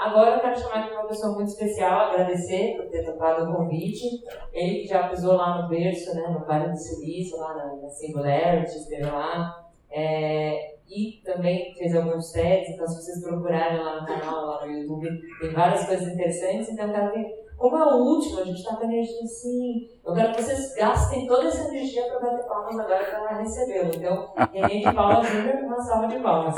[0.00, 4.06] Agora eu quero chamar aqui uma pessoa muito especial, agradecer por ter topado o convite.
[4.50, 7.88] Ele que já pisou lá no berço, né, no Vale do Silício, lá na, na
[7.90, 9.62] Singularity, esteve lá.
[9.90, 14.72] É, e também fez alguns testes, então se vocês procurarem lá no canal, lá no
[14.72, 16.70] YouTube, tem várias coisas interessantes.
[16.70, 20.14] Então eu quero ver, como é o último, a gente está com energia assim, eu
[20.14, 23.90] quero que vocês gastem toda essa energia para bater palmas agora para recebê-lo.
[23.94, 26.54] Então, René de Paula Júnior, uma salva de palmas.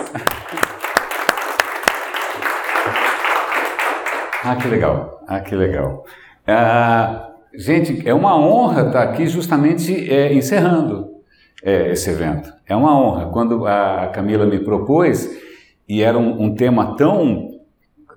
[4.44, 5.22] Ah, que legal.
[5.26, 6.04] Ah, que legal.
[6.46, 11.12] Ah, gente, é uma honra estar aqui justamente é, encerrando
[11.62, 12.52] é, esse evento.
[12.66, 13.26] É uma honra.
[13.26, 15.30] Quando a Camila me propôs,
[15.88, 17.50] e era um, um tema tão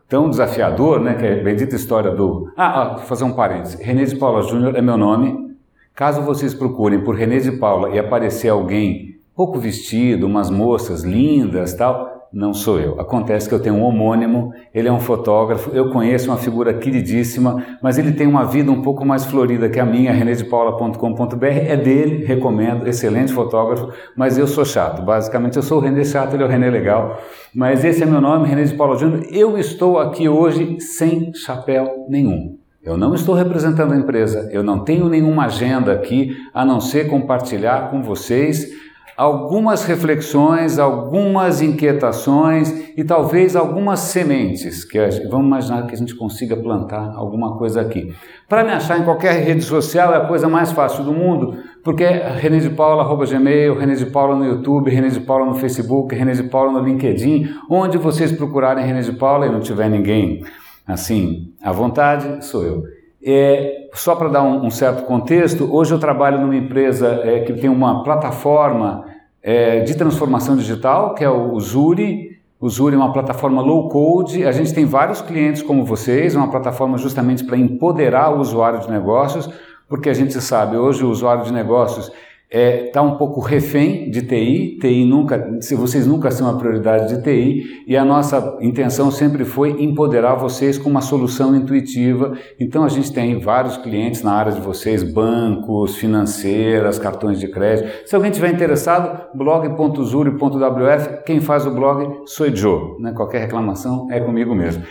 [0.08, 2.52] tão desafiador, né, que é a bendita história do...
[2.56, 3.80] Ah, ah, vou fazer um parênteses.
[3.80, 5.56] René de Paula Júnior é meu nome.
[5.96, 11.74] Caso vocês procurem por René de Paula e aparecer alguém pouco vestido, umas moças lindas
[11.74, 13.00] tal, não sou eu.
[13.00, 17.66] Acontece que eu tenho um homônimo, ele é um fotógrafo, eu conheço uma figura queridíssima,
[17.82, 22.26] mas ele tem uma vida um pouco mais florida que a minha, renedepaula.com.br, é dele,
[22.26, 25.02] recomendo, excelente fotógrafo, mas eu sou chato.
[25.02, 27.22] Basicamente, eu sou o René chato, ele é o René legal.
[27.54, 29.26] Mas esse é meu nome, René de Paula Júnior.
[29.32, 32.58] Eu estou aqui hoje sem chapéu nenhum.
[32.84, 37.08] Eu não estou representando a empresa, eu não tenho nenhuma agenda aqui a não ser
[37.08, 38.85] compartilhar com vocês
[39.18, 45.00] algumas reflexões, algumas inquietações e talvez algumas sementes que
[45.30, 48.14] vamos imaginar que a gente consiga plantar alguma coisa aqui.
[48.48, 52.04] Para me achar em qualquer rede social é a coisa mais fácil do mundo, porque
[52.04, 55.56] é René de Paula, arroba Gmail, René de Paula no YouTube, René de Paula no
[55.56, 59.90] Facebook, René de Paula no LinkedIn, onde vocês procurarem René de Paula e não tiver
[59.90, 60.44] ninguém
[60.86, 62.95] assim à vontade, sou eu.
[63.28, 67.54] É, só para dar um, um, certo contexto, hoje eu trabalho numa empresa é, que
[67.54, 69.04] tem uma plataforma
[69.42, 72.40] é, de transformação digital, que é o Zuri.
[72.60, 74.46] O Zuri é uma plataforma low code.
[74.46, 78.92] A gente tem vários clientes como vocês, uma plataforma justamente para empoderar o usuário de
[78.92, 79.50] negócios,
[79.90, 82.12] porque a gente sabe, hoje o usuário de negócios
[82.48, 86.54] está é, tá um pouco refém de TI, TI nunca, se vocês nunca são a
[86.58, 92.34] prioridade de TI, e a nossa intenção sempre foi empoderar vocês com uma solução intuitiva.
[92.60, 98.08] Então a gente tem vários clientes na área de vocês, bancos, financeiras, cartões de crédito.
[98.08, 103.12] Se alguém tiver interessado, blog.zuri.wf, quem faz o blog sou Joe, né?
[103.12, 104.84] qualquer reclamação é comigo mesmo.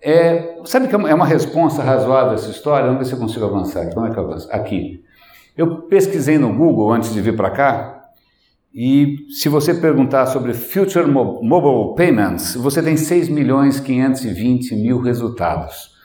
[0.00, 2.86] É, sabe que é uma resposta razoável essa história?
[2.86, 3.92] Vamos ver se eu consigo avançar.
[3.92, 4.48] Como é que eu avanço?
[4.52, 5.04] Aqui.
[5.56, 7.96] Eu pesquisei no Google antes de vir para cá
[8.74, 15.96] e se você perguntar sobre Future Mobile Payments, você tem 6 milhões 520 mil resultados.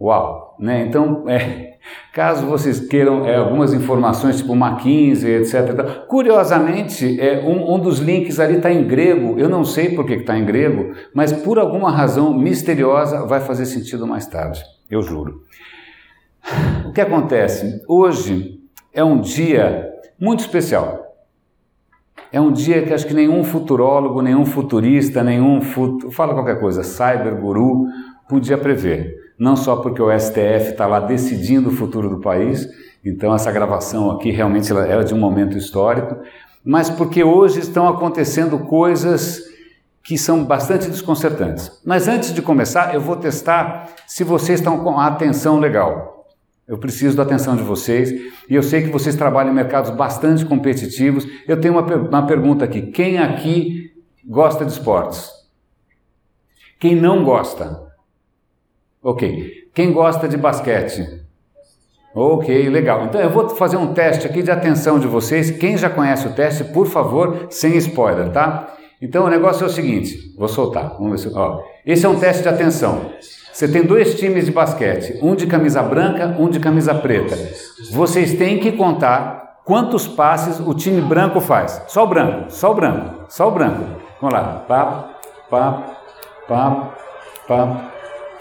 [0.00, 0.56] Uau!
[0.58, 0.84] Né?
[0.84, 1.76] Então, é,
[2.12, 6.06] caso vocês queiram é, algumas informações, tipo McKinsey, etc.
[6.08, 9.38] Curiosamente, é, um, um dos links ali está em grego.
[9.38, 13.64] Eu não sei por que está em grego, mas por alguma razão misteriosa vai fazer
[13.64, 14.60] sentido mais tarde.
[14.90, 15.44] Eu juro.
[16.84, 17.80] O que acontece?
[17.86, 18.57] Hoje,
[18.92, 21.08] é um dia muito especial.
[22.30, 26.10] É um dia que acho que nenhum futurólogo, nenhum futurista, nenhum fut...
[26.12, 27.86] fala qualquer coisa, cyberguru
[28.28, 29.14] podia prever.
[29.38, 32.68] Não só porque o STF está lá decidindo o futuro do país,
[33.04, 36.16] então essa gravação aqui realmente é de um momento histórico,
[36.64, 39.40] mas porque hoje estão acontecendo coisas
[40.02, 41.80] que são bastante desconcertantes.
[41.84, 46.17] Mas antes de começar, eu vou testar se vocês estão com a atenção legal.
[46.68, 48.10] Eu preciso da atenção de vocês
[48.48, 51.26] e eu sei que vocês trabalham em mercados bastante competitivos.
[51.48, 53.90] Eu tenho uma, uma pergunta aqui: quem aqui
[54.26, 55.30] gosta de esportes?
[56.78, 57.88] Quem não gosta?
[59.02, 59.68] Ok.
[59.72, 61.24] Quem gosta de basquete?
[62.14, 63.06] Ok, legal.
[63.06, 65.50] Então eu vou fazer um teste aqui de atenção de vocês.
[65.50, 68.76] Quem já conhece o teste, por favor, sem spoiler, tá?
[69.00, 70.96] Então o negócio é o seguinte: vou soltar.
[70.98, 71.34] Vamos ver se.
[71.34, 73.12] Ó, esse é um teste de atenção.
[73.58, 77.34] Você tem dois times de basquete, um de camisa branca, um de camisa preta.
[77.90, 81.82] Vocês têm que contar quantos passes o time branco faz.
[81.88, 84.00] Só o branco, só o branco, só o branco.
[84.20, 84.64] Vamos lá.
[84.68, 85.12] Pá,
[85.50, 85.96] pá,
[86.46, 86.94] pá,
[87.48, 87.74] pá,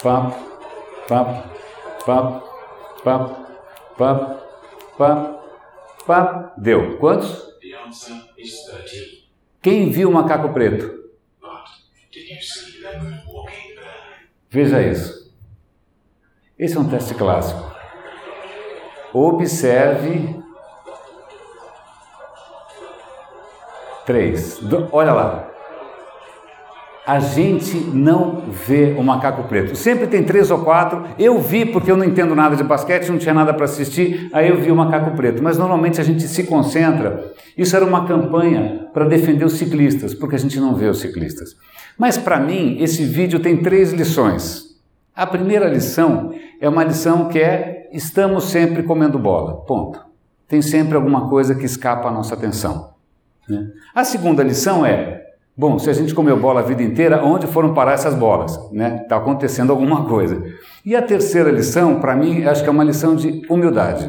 [0.03, 0.33] pá,
[1.07, 1.33] pá,
[2.05, 2.43] pá,
[3.03, 3.31] pá,
[3.97, 4.39] pá,
[4.99, 5.39] pá,
[6.05, 6.53] pá.
[6.59, 6.99] Deu.
[6.99, 7.43] Quantos?
[9.63, 10.95] Quem viu o macaco preto?
[14.49, 15.35] Veja isso.
[16.57, 17.71] Esse é um teste clássico.
[19.13, 20.41] Observe.
[24.05, 24.59] Três.
[24.91, 25.46] Olha lá.
[27.07, 29.77] A gente não vê o macaco preto.
[29.77, 31.05] Sempre tem três ou quatro.
[31.17, 34.49] Eu vi porque eu não entendo nada de basquete, não tinha nada para assistir, aí
[34.49, 35.41] eu vi o macaco preto.
[35.41, 37.31] Mas normalmente a gente se concentra.
[37.57, 41.55] Isso era uma campanha para defender os ciclistas, porque a gente não vê os ciclistas.
[41.97, 44.75] Mas para mim, esse vídeo tem três lições.
[45.15, 49.61] A primeira lição é uma lição que é: estamos sempre comendo bola.
[49.65, 50.05] Ponto.
[50.45, 52.89] Tem sempre alguma coisa que escapa à nossa atenção.
[53.47, 53.65] Né?
[53.95, 55.26] A segunda lição é:
[55.59, 58.51] Bom, se a gente comeu bola a vida inteira, onde foram parar essas bolas?
[58.51, 59.05] Está né?
[59.09, 60.43] Tá acontecendo alguma coisa.
[60.85, 64.07] E a terceira lição, para mim, acho que é uma lição de humildade.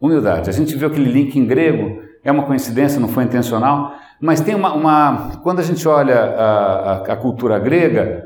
[0.00, 0.48] Humildade.
[0.48, 4.54] A gente viu aquele link em grego, é uma coincidência, não foi intencional, mas tem
[4.54, 4.72] uma.
[4.72, 8.24] uma quando a gente olha a, a, a cultura grega,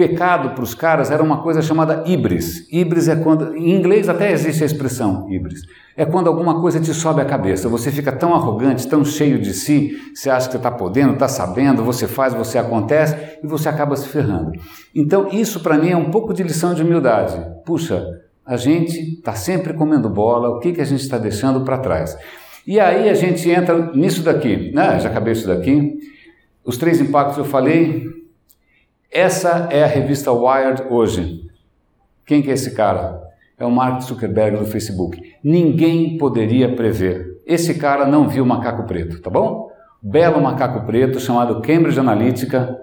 [0.00, 2.66] pecado para os caras era uma coisa chamada ibris.
[2.72, 5.60] Ibris é quando, em inglês até existe a expressão ibris.
[5.94, 7.68] É quando alguma coisa te sobe a cabeça.
[7.68, 11.84] Você fica tão arrogante, tão cheio de si, você acha que está podendo, está sabendo,
[11.84, 13.14] você faz, você acontece
[13.44, 14.52] e você acaba se ferrando.
[14.94, 17.38] Então isso para mim é um pouco de lição de humildade.
[17.66, 18.02] Puxa,
[18.46, 20.48] a gente está sempre comendo bola.
[20.48, 22.16] O que que a gente está deixando para trás?
[22.66, 24.98] E aí a gente entra nisso daqui, né?
[24.98, 25.98] Já acabei isso daqui.
[26.64, 28.19] Os três impactos eu falei,
[29.12, 31.50] essa é a revista Wired hoje.
[32.24, 33.20] Quem que é esse cara?
[33.58, 35.20] É o Mark Zuckerberg do Facebook.
[35.42, 37.40] Ninguém poderia prever.
[37.44, 39.68] Esse cara não viu macaco preto, tá bom?
[40.00, 42.78] Belo macaco preto chamado Cambridge Analytica,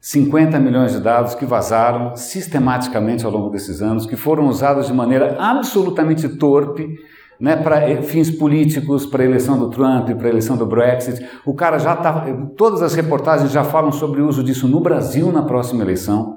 [0.00, 4.92] 50 milhões de dados que vazaram sistematicamente ao longo desses anos, que foram usados de
[4.92, 6.98] maneira absolutamente torpe
[7.40, 11.24] né, para fins políticos, para a eleição do Trump, para a eleição do Brexit.
[11.44, 12.26] O cara já está.
[12.56, 16.36] Todas as reportagens já falam sobre o uso disso no Brasil na próxima eleição.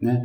[0.00, 0.22] Né?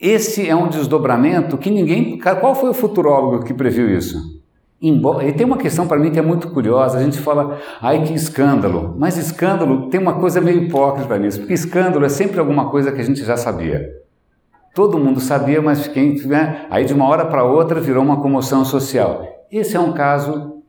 [0.00, 2.18] Esse é um desdobramento que ninguém.
[2.18, 4.40] Qual foi o futurólogo que previu isso?
[4.80, 8.12] E tem uma questão para mim que é muito curiosa, a gente fala, ai que
[8.12, 12.90] escândalo, mas escândalo tem uma coisa meio hipócrita nisso, porque escândalo é sempre alguma coisa
[12.90, 13.88] que a gente já sabia.
[14.74, 16.66] Todo mundo sabia, mas quem, né?
[16.68, 19.22] aí de uma hora para outra virou uma comoção social.
[19.52, 20.62] Esse é um caso,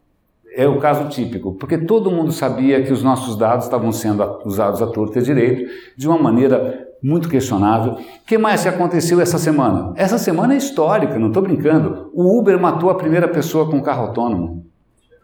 [0.54, 4.82] é o caso típico, porque todo mundo sabia que os nossos dados estavam sendo usados
[4.82, 7.94] à torta e direito de uma maneira muito questionável.
[7.94, 7.98] O
[8.28, 9.94] que mais aconteceu essa semana?
[9.96, 12.12] Essa semana é histórica, não estou brincando.
[12.14, 14.66] O Uber matou a primeira pessoa com carro autônomo.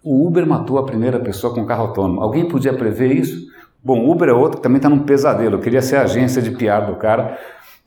[0.02, 2.22] O Uber matou a primeira pessoa com carro autônomo.
[2.22, 3.46] Alguém podia prever isso?
[3.84, 5.56] Bom, Uber é outro que também está num pesadelo.
[5.56, 7.38] Eu queria ser a agência de PR do cara,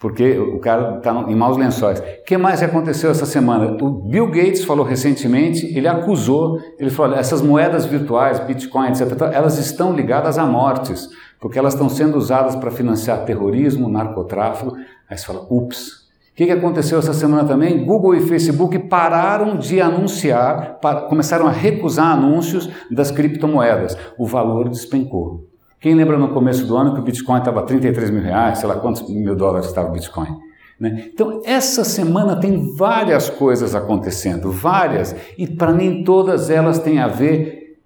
[0.02, 2.00] porque o cara está em maus lençóis.
[2.00, 3.76] O que mais aconteceu essa semana?
[3.80, 9.58] O Bill Gates falou recentemente, ele acusou, ele falou, essas moedas virtuais, Bitcoin, etc., elas
[9.58, 11.08] estão ligadas a mortes,
[11.40, 14.76] porque elas estão sendo usadas para financiar terrorismo, narcotráfico.
[15.08, 16.02] Aí você fala, ups.
[16.32, 17.84] O que, aconteceu essa semana também?
[17.84, 23.96] Google e Facebook pararam de anunciar, começaram a recusar anúncios das criptomoedas.
[24.18, 25.51] O valor despencou.
[25.82, 28.76] Quem lembra no começo do ano que o Bitcoin estava 33 mil reais, sei lá
[28.76, 30.38] quantos mil dólares estava o Bitcoin?
[30.78, 31.10] Né?
[31.12, 37.08] Então, essa semana tem várias coisas acontecendo, várias, e para mim todas elas têm a
[37.08, 37.80] ver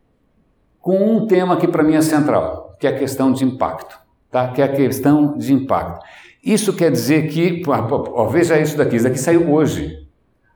[0.79, 3.99] com um tema que para mim é central, que é a questão de impacto,
[4.31, 4.49] tá?
[4.49, 6.05] que é a questão de impacto.
[6.45, 10.07] Isso quer dizer que, ó, veja isso daqui, isso daqui saiu hoje.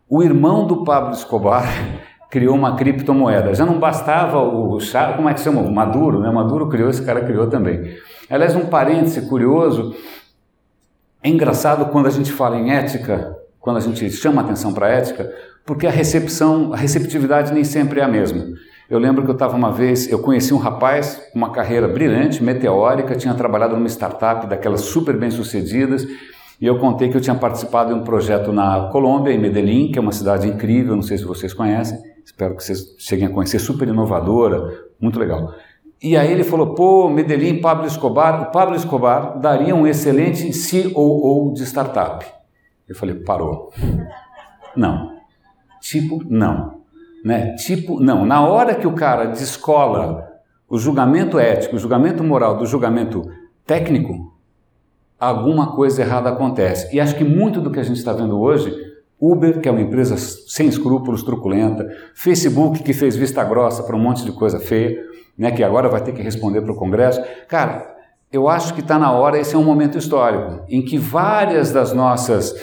[0.07, 1.67] O irmão do Pablo Escobar
[2.31, 3.53] criou uma criptomoeda.
[3.55, 5.63] Já não bastava o chá, como é que chama?
[5.63, 6.31] Maduro, né?
[6.31, 7.97] Maduro criou, esse cara criou também.
[8.31, 9.95] Aliás, um parêntese curioso,
[11.23, 14.91] é engraçado quando a gente fala em ética, quando a gente chama atenção para a
[14.91, 15.31] ética,
[15.67, 18.45] porque a recepção, a receptividade nem sempre é a mesma.
[18.89, 22.43] Eu lembro que eu estava uma vez, eu conheci um rapaz com uma carreira brilhante,
[22.43, 26.07] meteórica, tinha trabalhado numa startup daquelas super bem sucedidas,
[26.61, 29.99] e eu contei que eu tinha participado de um projeto na Colômbia, em Medellín, que
[29.99, 31.99] é uma cidade incrível, não sei se vocês conhecem,
[32.31, 35.53] espero que vocês cheguem a conhecer, super inovadora, muito legal.
[36.01, 40.51] E aí ele falou, pô, Medellín, Pablo Escobar, o Pablo Escobar daria um excelente
[40.95, 42.25] COO de startup.
[42.89, 43.73] Eu falei, parou.
[44.77, 45.17] Não.
[45.81, 46.81] Tipo, não.
[47.25, 47.55] Né?
[47.57, 48.25] Tipo, não.
[48.25, 50.29] Na hora que o cara descola
[50.69, 53.29] o julgamento ético, o julgamento moral do julgamento
[53.67, 54.33] técnico,
[55.19, 56.95] alguma coisa errada acontece.
[56.95, 58.90] E acho que muito do que a gente está vendo hoje
[59.21, 64.01] Uber, que é uma empresa sem escrúpulos, truculenta, Facebook, que fez vista grossa para um
[64.01, 64.99] monte de coisa feia,
[65.37, 67.23] né, que agora vai ter que responder para o Congresso.
[67.47, 67.97] Cara,
[68.33, 71.93] eu acho que está na hora, esse é um momento histórico, em que várias das
[71.93, 72.55] nossas,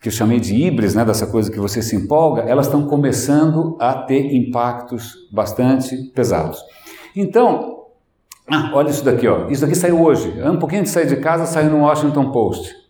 [0.00, 3.76] que eu chamei de híbridas, né, dessa coisa que você se empolga, elas estão começando
[3.78, 6.58] a ter impactos bastante pesados.
[7.14, 7.82] Então,
[8.48, 9.48] ah, olha isso daqui, ó.
[9.48, 12.81] isso daqui saiu hoje, um pouquinho de sair de casa, saiu no Washington Post.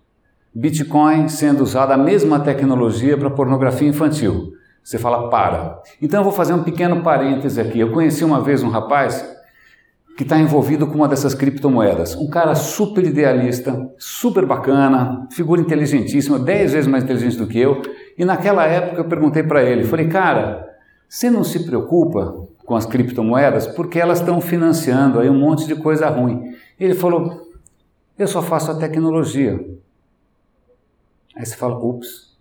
[0.55, 4.53] Bitcoin sendo usada a mesma tecnologia para pornografia infantil.
[4.83, 5.81] Você fala, para.
[6.01, 7.81] Então eu vou fazer um pequeno parêntese aqui.
[7.81, 9.25] Eu conheci uma vez um rapaz
[10.17, 12.15] que está envolvido com uma dessas criptomoedas.
[12.17, 17.81] Um cara super idealista, super bacana, figura inteligentíssima, dez vezes mais inteligente do que eu.
[18.19, 20.69] E naquela época eu perguntei para ele, falei, cara,
[21.09, 25.77] você não se preocupa com as criptomoedas porque elas estão financiando aí um monte de
[25.77, 26.43] coisa ruim.
[26.79, 27.51] Ele falou,
[28.19, 29.59] eu só faço a tecnologia.
[31.37, 32.37] Aí você fala, ups,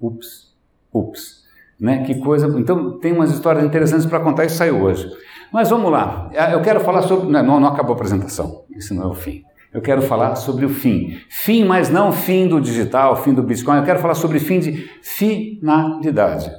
[0.00, 0.54] ups,
[0.92, 1.44] ups.
[1.78, 2.04] Né?
[2.04, 2.46] Que coisa.
[2.58, 5.08] Então tem umas histórias interessantes para contar e saiu hoje.
[5.52, 6.30] Mas vamos lá.
[6.52, 7.30] Eu quero falar sobre.
[7.30, 8.64] Não, não acabou a apresentação.
[8.70, 9.44] Isso não é o fim.
[9.72, 11.18] Eu quero falar sobre o fim.
[11.28, 13.78] Fim, mas não fim do digital, fim do Bitcoin.
[13.78, 16.50] Eu quero falar sobre fim de finalidade.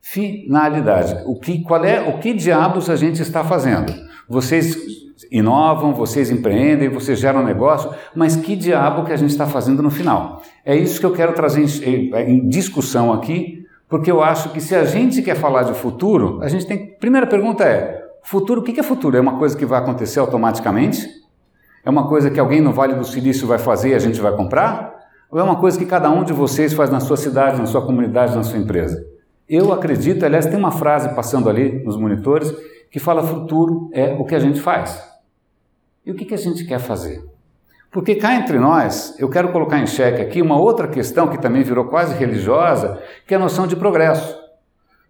[0.00, 1.22] Finalidade.
[1.26, 3.92] O que, qual é, o que diabos a gente está fazendo?
[4.28, 4.76] Vocês
[5.30, 9.90] inovam, vocês empreendem, vocês geram negócio, mas que diabo que a gente está fazendo no
[9.90, 10.42] final?
[10.64, 14.84] É isso que eu quero trazer em, discussão aqui, porque eu acho que se a
[14.84, 16.94] gente quer falar de futuro, a gente tem.
[16.98, 19.16] Primeira pergunta é: futuro, o que é futuro?
[19.16, 21.08] É uma coisa que vai acontecer automaticamente?
[21.84, 24.36] É uma coisa que alguém no Vale do Silício vai fazer e a gente vai
[24.36, 24.94] comprar?
[25.30, 27.84] Ou é uma coisa que cada um de vocês faz na sua cidade, na sua
[27.84, 29.04] comunidade, na sua empresa?
[29.48, 32.54] Eu acredito, aliás, tem uma frase passando ali nos monitores
[32.90, 35.07] que fala: futuro é o que a gente faz.
[36.08, 37.22] E o que, que a gente quer fazer?
[37.90, 41.62] Porque cá entre nós, eu quero colocar em xeque aqui uma outra questão que também
[41.62, 44.34] virou quase religiosa, que é a noção de progresso.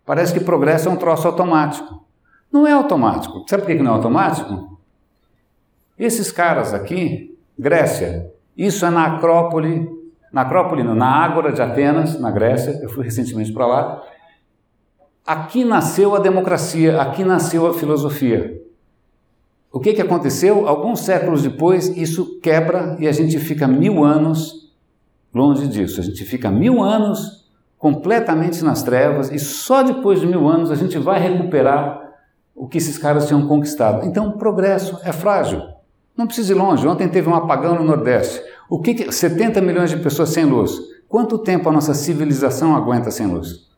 [0.04, 2.04] Parece que progresso é um troço automático.
[2.50, 3.44] Não é automático.
[3.48, 4.76] Sabe por que não é automático?
[5.96, 9.88] Esses caras aqui, Grécia, isso é na Acrópole,
[10.32, 14.02] na Acrópole não, na Ágora de Atenas, na Grécia, eu fui recentemente para lá.
[15.24, 18.66] Aqui nasceu a democracia, aqui nasceu a filosofia.
[19.70, 20.66] O que, que aconteceu?
[20.66, 24.72] Alguns séculos depois, isso quebra e a gente fica mil anos
[25.32, 26.00] longe disso.
[26.00, 27.46] A gente fica mil anos
[27.76, 32.08] completamente nas trevas e só depois de mil anos a gente vai recuperar
[32.54, 34.04] o que esses caras tinham conquistado.
[34.04, 35.62] Então, o progresso é frágil.
[36.16, 36.86] Não precisa ir longe.
[36.88, 38.42] Ontem teve um apagão no Nordeste.
[38.68, 40.72] O que, que 70 milhões de pessoas sem luz.
[41.08, 43.68] Quanto tempo a nossa civilização aguenta sem luz?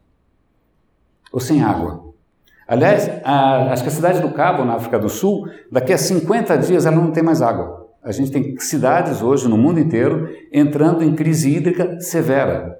[1.30, 2.09] Ou sem água?
[2.70, 6.56] Aliás, a, acho que a cidade do Cabo, na África do Sul, daqui a 50
[6.58, 7.88] dias ela não tem mais água.
[8.00, 12.78] A gente tem cidades hoje no mundo inteiro entrando em crise hídrica severa.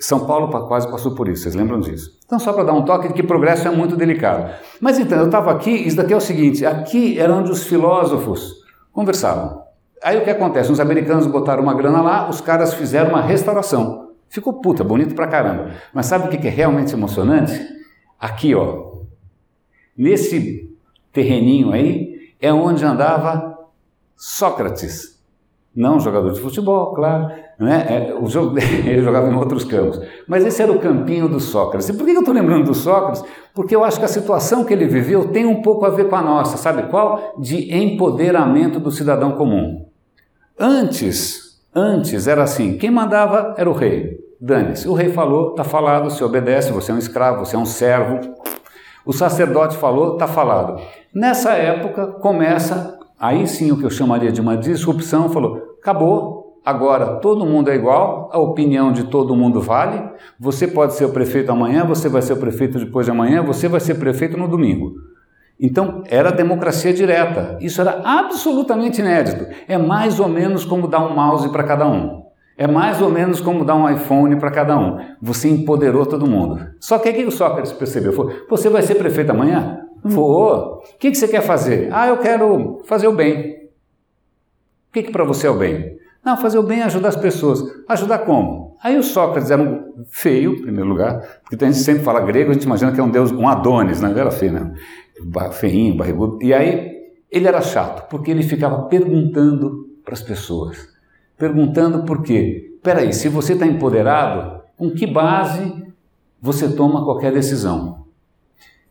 [0.00, 2.18] São Paulo quase passou por isso, vocês lembram disso?
[2.24, 4.50] Então, só para dar um toque de que progresso é muito delicado.
[4.80, 8.62] Mas então, eu estava aqui, isso daqui é o seguinte: aqui era onde os filósofos
[8.94, 9.62] conversavam.
[10.02, 10.72] Aí o que acontece?
[10.72, 14.08] Os americanos botaram uma grana lá, os caras fizeram uma restauração.
[14.30, 15.72] Ficou puta, bonito pra caramba.
[15.92, 17.60] Mas sabe o que é realmente emocionante?
[18.18, 18.91] Aqui, ó,
[20.02, 20.68] Nesse
[21.12, 23.56] terreninho aí é onde andava
[24.16, 25.22] Sócrates,
[25.72, 28.12] não jogador de futebol, claro, né?
[28.20, 31.88] O jogo, ele jogava em outros campos, mas esse era o campinho do Sócrates.
[31.88, 33.22] E por que eu estou lembrando do Sócrates?
[33.54, 36.16] Porque eu acho que a situação que ele viveu tem um pouco a ver com
[36.16, 37.36] a nossa, sabe qual?
[37.38, 39.86] De empoderamento do cidadão comum.
[40.58, 44.18] Antes, antes era assim, quem mandava era o rei.
[44.40, 47.64] Dane-se, o rei falou, está falado, se obedece, você é um escravo, você é um
[47.64, 48.18] servo,
[49.04, 50.80] o sacerdote falou, está falado.
[51.14, 57.16] Nessa época começa, aí sim o que eu chamaria de uma disrupção, falou, acabou, agora
[57.16, 60.02] todo mundo é igual, a opinião de todo mundo vale,
[60.38, 63.68] você pode ser o prefeito amanhã, você vai ser o prefeito depois de amanhã, você
[63.68, 64.92] vai ser prefeito no domingo.
[65.60, 67.56] Então, era democracia direta.
[67.60, 69.46] Isso era absolutamente inédito.
[69.68, 72.31] É mais ou menos como dar um mouse para cada um.
[72.62, 74.96] É mais ou menos como dar um iPhone para cada um.
[75.20, 76.64] Você empoderou todo mundo.
[76.78, 78.12] Só que o que o Sócrates percebeu?
[78.48, 79.80] Você vai ser prefeito amanhã?
[80.04, 80.76] Vou.
[80.76, 81.88] O que, que você quer fazer?
[81.90, 83.68] Ah, eu quero fazer o bem.
[84.88, 85.96] O que, que para você é o bem?
[86.24, 87.64] Não, fazer o bem é ajudar as pessoas.
[87.88, 88.76] Ajudar como?
[88.80, 92.52] Aí o Sócrates era um feio, em primeiro lugar, porque a gente sempre fala grego,
[92.52, 94.08] a gente imagina que é um deus, um Adonis, né?
[94.08, 94.72] Ele era feio, né?
[95.50, 96.38] Feinho, barrigudo.
[96.40, 96.92] E aí
[97.28, 100.91] ele era chato, porque ele ficava perguntando para as pessoas
[101.42, 102.76] perguntando por quê.
[102.84, 105.74] Peraí, se você está empoderado, com que base
[106.40, 108.04] você toma qualquer decisão?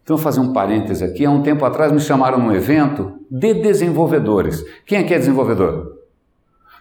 [0.03, 1.24] Então, vou fazer um parêntese aqui.
[1.24, 4.65] Há um tempo atrás me chamaram num evento de desenvolvedores.
[4.86, 5.96] Quem aqui é desenvolvedor?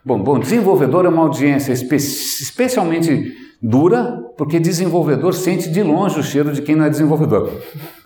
[0.05, 6.23] Bom, bom, desenvolvedor é uma audiência espe especialmente dura, porque desenvolvedor sente de longe o
[6.25, 7.49] cheiro de quem não é desenvolvedor.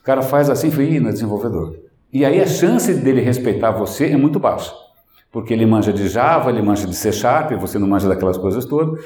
[0.01, 1.79] O cara faz assim e não é desenvolvedor.
[2.13, 4.84] E aí a chance dele respeitar você é muito baixa
[5.35, 8.65] porque ele manja de Java, ele manja de C Sharp, você não manja daquelas coisas
[8.65, 9.05] todas.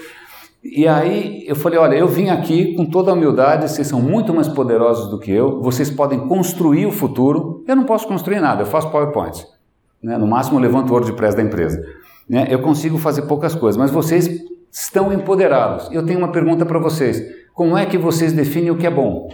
[0.62, 4.34] E aí eu falei, olha, eu vim aqui com toda a humildade, vocês são muito
[4.34, 7.64] mais poderosos do que eu, vocês podem construir o futuro.
[7.66, 9.46] Eu não posso construir nada, eu faço PowerPoint.
[10.02, 10.18] Né?
[10.18, 11.82] No máximo eu levanto o WordPress da empresa.
[12.28, 12.46] Né?
[12.50, 14.28] Eu consigo fazer poucas coisas, mas vocês
[14.70, 15.88] estão empoderados.
[15.90, 17.22] Eu tenho uma pergunta para vocês.
[17.54, 19.30] Como é que vocês definem o que é bom?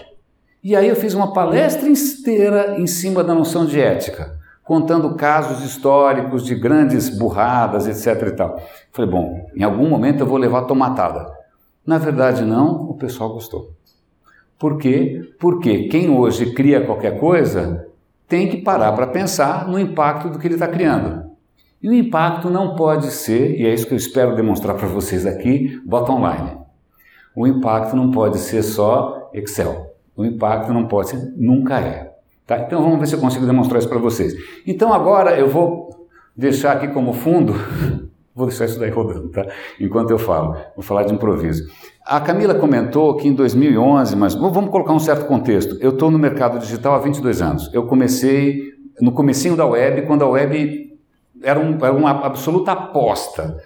[0.63, 4.44] E aí eu fiz uma palestra inteira em cima da noção de ética.
[4.65, 8.29] Contando casos históricos de grandes burradas, etc.
[8.29, 8.61] e tal.
[8.91, 11.31] Falei, bom, em algum momento eu vou levar tomatada.
[11.87, 13.73] Na verdade, não, o pessoal gostou.
[14.59, 15.35] Por quê?
[15.39, 17.87] Porque quem hoje cria qualquer coisa
[18.27, 21.31] tem que parar para pensar no impacto do que ele está criando.
[21.83, 25.27] E o impacto não pode ser, e é isso que eu espero demonstrar para vocês
[25.27, 26.57] aqui, bottom line.
[27.37, 29.95] O impacto não pode ser só Excel.
[30.17, 32.14] O impacto não pode ser, nunca é.
[32.47, 32.59] Tá?
[32.59, 34.35] Então vamos ver se eu consigo demonstrar isso para vocês.
[34.67, 37.55] Então agora eu vou deixar aqui como fundo,
[38.35, 39.47] vou deixar isso daí rodando, tá?
[39.81, 41.65] Enquanto eu falo, vou falar de improviso.
[42.05, 45.79] A Camila comentou que em 2011, mas vamos colocar um certo contexto.
[45.81, 47.71] Eu estou no mercado digital há 22 anos.
[47.73, 50.99] Eu comecei no comecinho da web, quando a web
[51.43, 53.57] era, um, era uma absoluta aposta.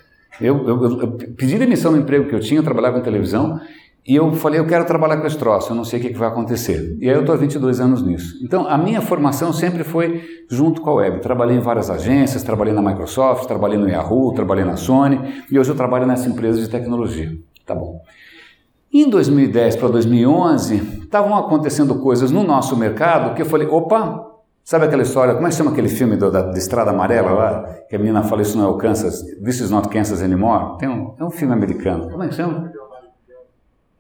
[0.40, 3.60] Eu, eu, eu, pedi demissão no emprego que eu tinha, eu trabalhava em televisão,
[4.06, 6.28] e eu falei, eu quero trabalhar com esse troço, eu não sei o que, vai
[6.28, 6.96] acontecer.
[6.98, 8.38] E aí eu estou há 22 anos nisso.
[8.42, 11.20] Então, a minha formação sempre foi junto com a web.
[11.20, 15.70] Trabalhei em várias agências, trabalhei na Microsoft, trabalhei no Yahoo, trabalhei na Sony, e hoje
[15.70, 17.36] eu trabalho nessa empresa de tecnologia.
[17.66, 18.00] Tá bom.
[18.90, 24.26] Em 2010 para 2011, estavam acontecendo coisas no nosso mercado que eu falei, opa,
[24.68, 27.62] Sabe aquela história, como é que chama aquele filme do, da, da, Estrada Amarela lá?
[27.88, 30.76] Que a menina fala, isso não é o Kansas, this is not Kansas anymore.
[30.76, 32.10] Tem um, é um filme americano.
[32.10, 32.70] Como é que chama?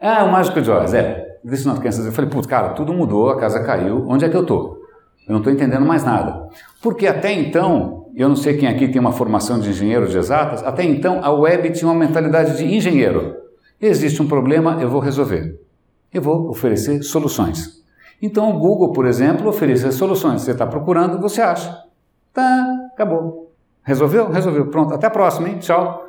[0.00, 1.38] Ah, o Mágico de Oz, é.
[1.44, 2.06] Is not Kansas.
[2.06, 4.78] Eu falei, putz, cara, tudo mudou, a casa caiu, onde é que eu tô?
[5.26, 6.48] Eu não estou entendendo mais nada.
[6.82, 10.62] Porque até então, eu não sei quem aqui tem uma formação de engenheiro de exatas,
[10.62, 13.36] até então a web tinha uma mentalidade de engenheiro.
[13.80, 15.60] Existe um problema, eu vou resolver.
[16.12, 17.82] Eu vou oferecer soluções.
[18.20, 20.42] Então o Google, por exemplo, oferece soluções.
[20.42, 21.76] Você está procurando, você acha.
[22.32, 23.52] Tá, acabou.
[23.82, 24.30] Resolveu?
[24.30, 24.66] Resolveu.
[24.66, 25.58] Pronto, até a próxima, hein?
[25.58, 26.07] Tchau.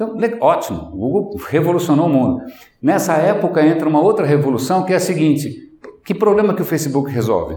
[0.00, 2.42] Então, ótimo, o Google revolucionou o mundo.
[2.80, 5.70] Nessa época entra uma outra revolução que é a seguinte:
[6.02, 7.56] que problema que o Facebook resolve?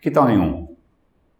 [0.00, 0.68] Que tal nenhum?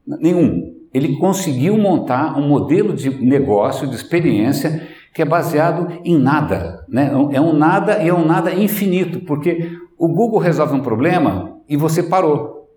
[0.04, 0.74] Nenhum.
[0.92, 6.84] Ele conseguiu montar um modelo de negócio, de experiência, que é baseado em nada.
[6.88, 7.08] Né?
[7.32, 11.76] É um nada e é um nada infinito, porque o Google resolve um problema e
[11.76, 12.68] você parou.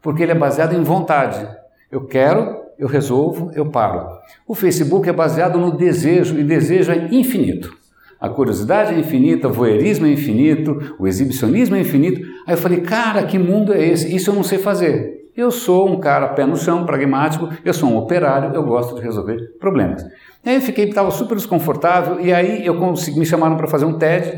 [0.00, 1.46] Porque ele é baseado em vontade.
[1.90, 4.06] Eu quero, eu resolvo, eu paro.
[4.46, 7.76] O Facebook é baseado no desejo, e desejo é infinito.
[8.20, 12.20] A curiosidade é infinita, o voyeurismo é infinito, o exibicionismo é infinito.
[12.46, 14.14] Aí eu falei, cara, que mundo é esse?
[14.14, 15.30] Isso eu não sei fazer.
[15.36, 19.02] Eu sou um cara pé no chão, pragmático, eu sou um operário, eu gosto de
[19.02, 20.02] resolver problemas.
[20.42, 23.84] E aí eu fiquei, estava super desconfortável, e aí eu consegui, me chamaram para fazer
[23.84, 24.32] um TED,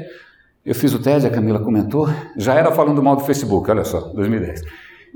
[0.66, 4.00] eu fiz o TED, a Camila comentou, já era falando mal do Facebook, olha só,
[4.12, 4.62] 2010.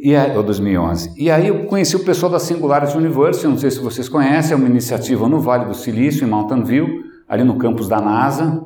[0.05, 1.15] E aí, ou 2011.
[1.17, 4.57] E aí eu conheci o pessoal da Singularity University, não sei se vocês conhecem, é
[4.57, 8.61] uma iniciativa no Vale do Silício, em Mountain View, ali no campus da NASA.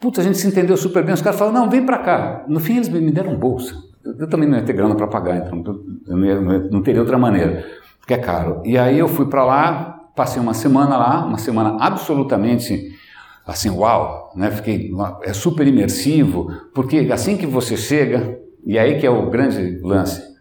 [0.00, 1.14] Putz, a gente se entendeu super bem.
[1.14, 2.44] Os caras falaram, não, vem para cá.
[2.48, 3.72] No fim eles me deram bolsa.
[4.04, 5.62] Eu também não ia ter grana para pagar, então
[6.08, 7.64] eu não, ia, não teria outra maneira,
[8.00, 8.62] porque é caro.
[8.64, 12.90] E aí eu fui para lá, passei uma semana lá, uma semana absolutamente
[13.46, 14.50] assim, uau, né?
[14.50, 14.90] Fiquei,
[15.22, 20.31] é super imersivo, porque assim que você chega, e aí que é o grande lance,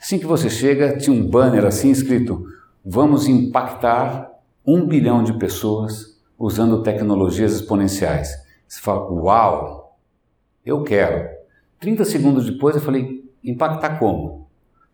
[0.00, 2.46] assim que você chega, tinha um banner assim escrito:
[2.84, 4.30] Vamos impactar
[4.66, 8.28] um bilhão de pessoas usando tecnologias exponenciais.
[8.66, 9.96] Você fala, uau,
[10.64, 11.26] eu quero.
[11.80, 14.46] 30 segundos depois eu falei, impactar como?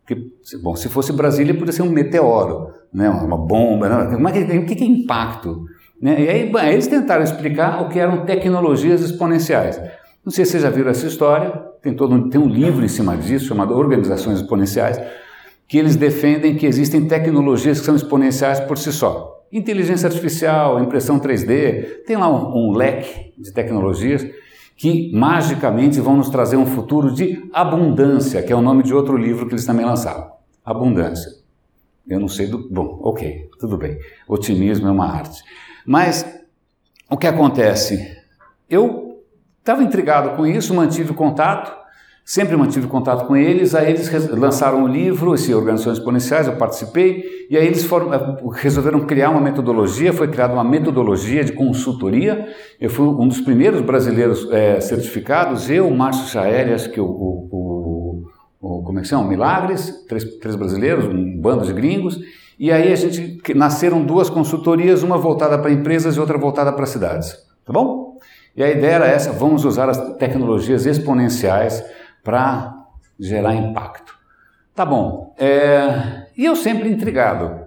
[0.05, 0.31] Porque,
[0.63, 3.09] bom, se fosse Brasília, poderia ser um meteoro, né?
[3.09, 3.89] uma bomba.
[3.89, 4.17] Né?
[4.19, 5.65] Mas o que é impacto?
[6.01, 6.23] Né?
[6.23, 9.81] E aí, eles tentaram explicar o que eram tecnologias exponenciais.
[10.25, 11.53] Não sei se vocês já viram essa história,
[11.85, 14.99] tem, todo tem um livro em cima disso, chamado Organizações Exponenciais,
[15.69, 19.45] que eles defendem que existem tecnologias que são exponenciais por si só.
[19.53, 24.27] Inteligência artificial, impressão 3D, tem lá um, um leque de tecnologias
[24.77, 29.17] que magicamente vão nos trazer um futuro de abundância, que é o nome de outro
[29.17, 30.33] livro que eles também lançaram.
[30.65, 31.31] Abundância.
[32.09, 32.67] Eu não sei do.
[32.71, 33.99] Bom, ok, tudo bem.
[34.27, 35.43] Otimismo é uma arte.
[35.87, 36.27] Mas
[37.11, 38.17] o que acontece?
[38.69, 39.04] Eu
[39.65, 41.75] estava intrigado com isso, mantive contato,
[42.23, 43.75] sempre mantive contato com eles.
[43.75, 48.37] Aí eles lançaram um livro, esse Organizações Exponenciais, eu participei, e aí eles foram, eh,
[48.53, 50.13] resolveram criar uma metodologia.
[50.13, 52.47] Foi criada uma metodologia de consultoria.
[52.79, 57.49] Eu fui um dos primeiros brasileiros é, certificados, eu, Márcio Chaeri, acho que o, o,
[57.51, 58.25] o,
[58.61, 59.27] o como é que são?
[59.27, 62.19] Milagres, três, três brasileiros, um bando de gringos.
[62.59, 66.85] E aí a gente nasceram duas consultorias, uma voltada para empresas e outra voltada para
[66.85, 67.35] cidades.
[67.65, 68.04] Tá bom?
[68.57, 71.85] E a ideia era essa: vamos usar as tecnologias exponenciais
[72.23, 72.75] para
[73.19, 74.15] gerar impacto.
[74.75, 75.35] Tá bom.
[75.39, 76.27] É...
[76.37, 77.65] E eu sempre intrigado.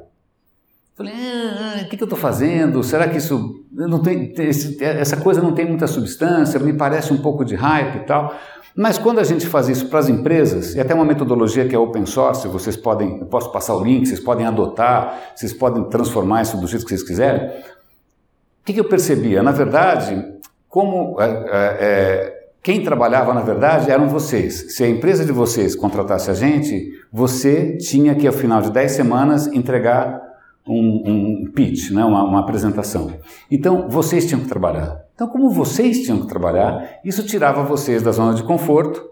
[0.96, 2.82] Falei, ah, o que, eu estou fazendo?
[2.84, 4.34] Será que isso não tem,
[4.82, 6.60] essa coisa não tem muita substância?
[6.60, 8.36] Me parece um pouco de hype e tal.
[8.76, 11.80] Mas quando a gente faz isso para as empresas, e até uma metodologia que é
[11.80, 16.42] open source, vocês podem, eu posso passar o link, vocês podem adotar, vocês podem transformar
[16.42, 17.48] isso do jeito que vocês quiserem.
[17.48, 19.42] O que, que eu percebia?
[19.42, 20.37] Na verdade,
[20.78, 24.76] como é, é, é quem trabalhava, na verdade, eram vocês.
[24.76, 28.92] Se a empresa de vocês contratasse a gente, você tinha que, ao final de 10
[28.92, 30.22] semanas, entregar
[30.68, 32.06] um, um pitch, né?
[32.06, 33.12] uma, uma apresentação.
[33.50, 35.04] Então, vocês tinham que trabalhar.
[35.16, 39.04] Então, como vocês tinham que trabalhar, isso tirava vocês da zona de conforto,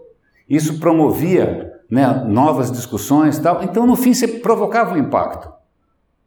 [0.48, 3.64] isso promovia né, novas discussões tal.
[3.64, 5.50] Então, no fim, você provocava um impacto.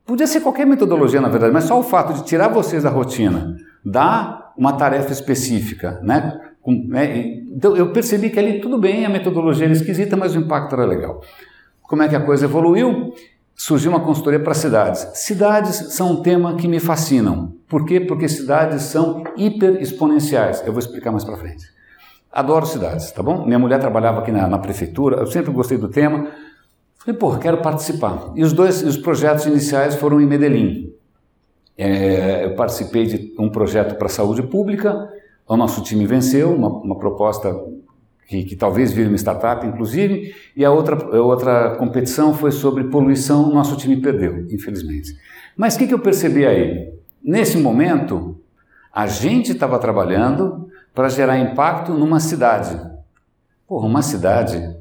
[0.06, 3.56] Podia ser qualquer metodologia, na verdade, mas só o fato de tirar vocês da rotina,
[3.86, 6.40] dar uma tarefa específica, né?
[6.88, 7.42] né?
[7.50, 10.86] Então, eu percebi que ali tudo bem, a metodologia era esquisita, mas o impacto era
[10.86, 11.22] legal.
[11.82, 13.14] Como é que a coisa evoluiu?
[13.60, 15.06] surgiu uma consultoria para cidades.
[15.16, 17.52] Cidades são um tema que me fascinam.
[17.68, 18.00] Por quê?
[18.00, 20.64] Porque cidades são hiper exponenciais.
[20.66, 21.66] Eu vou explicar mais para frente.
[22.32, 23.46] Adoro cidades, tá bom?
[23.46, 26.28] Minha mulher trabalhava aqui na, na, prefeitura, eu sempre gostei do tema.
[27.00, 28.32] Falei, pô, quero participar.
[28.34, 30.94] E os dois os projetos iniciais foram em Medellín.
[31.82, 35.10] É, eu participei de um projeto para saúde pública,
[35.48, 37.56] o nosso time venceu, uma, uma proposta
[38.28, 42.84] que, que, talvez vire uma startup, inclusive, e a outra, a outra competição foi sobre
[42.84, 45.18] poluição, nosso time perdeu, infelizmente.
[45.56, 46.92] Mas o que, que eu percebi aí?
[47.24, 48.38] Nesse momento,
[48.94, 52.78] a gente estava trabalhando para gerar impacto numa cidade.
[53.66, 54.76] Porra, uma cidade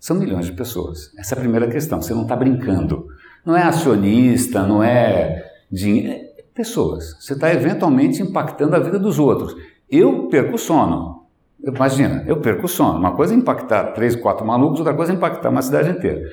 [0.00, 1.12] são milhões de pessoas.
[1.16, 3.06] Essa é a primeira questão, você não está brincando.
[3.46, 7.16] Não é acionista, não é dinheiro, pessoas.
[7.18, 9.54] Você está eventualmente impactando a vida dos outros.
[9.90, 11.22] Eu perco sono,
[11.64, 12.98] Imagina, eu perco sono.
[12.98, 16.28] Uma coisa é impactar três, quatro malucos, outra coisa é impactar uma cidade inteira.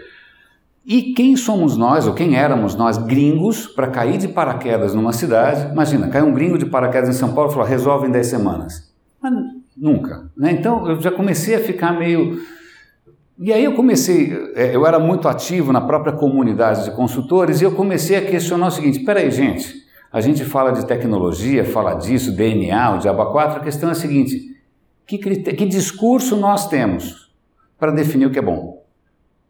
[0.83, 5.71] E quem somos nós, ou quem éramos nós, gringos, para cair de paraquedas numa cidade?
[5.71, 8.91] Imagina, cai um gringo de paraquedas em São Paulo e falou, resolve em 10 semanas.
[9.21, 9.33] Mas
[9.77, 10.31] nunca.
[10.35, 10.51] Né?
[10.51, 12.39] Então eu já comecei a ficar meio.
[13.37, 17.65] E aí eu comecei, é, eu era muito ativo na própria comunidade de consultores e
[17.65, 19.75] eu comecei a questionar o seguinte: peraí, gente,
[20.11, 23.95] a gente fala de tecnologia, fala disso, DNA, o Diaba 4, a questão é a
[23.95, 24.55] seguinte:
[25.05, 27.31] que, que discurso nós temos
[27.77, 28.83] para definir o que é bom?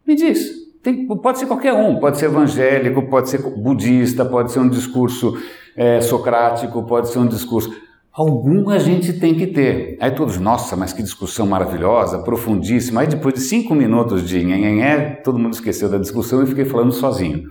[0.06, 0.60] Me diz.
[0.82, 5.36] Tem, pode ser qualquer um, pode ser evangélico, pode ser budista, pode ser um discurso
[5.76, 7.70] é, socrático, pode ser um discurso.
[8.10, 9.98] Algum a gente tem que ter.
[10.00, 13.02] Aí todos, nossa, mas que discussão maravilhosa, profundíssima.
[13.02, 16.92] Aí depois de cinco minutos de nhenhenhé, todo mundo esqueceu da discussão e fiquei falando
[16.92, 17.44] sozinho.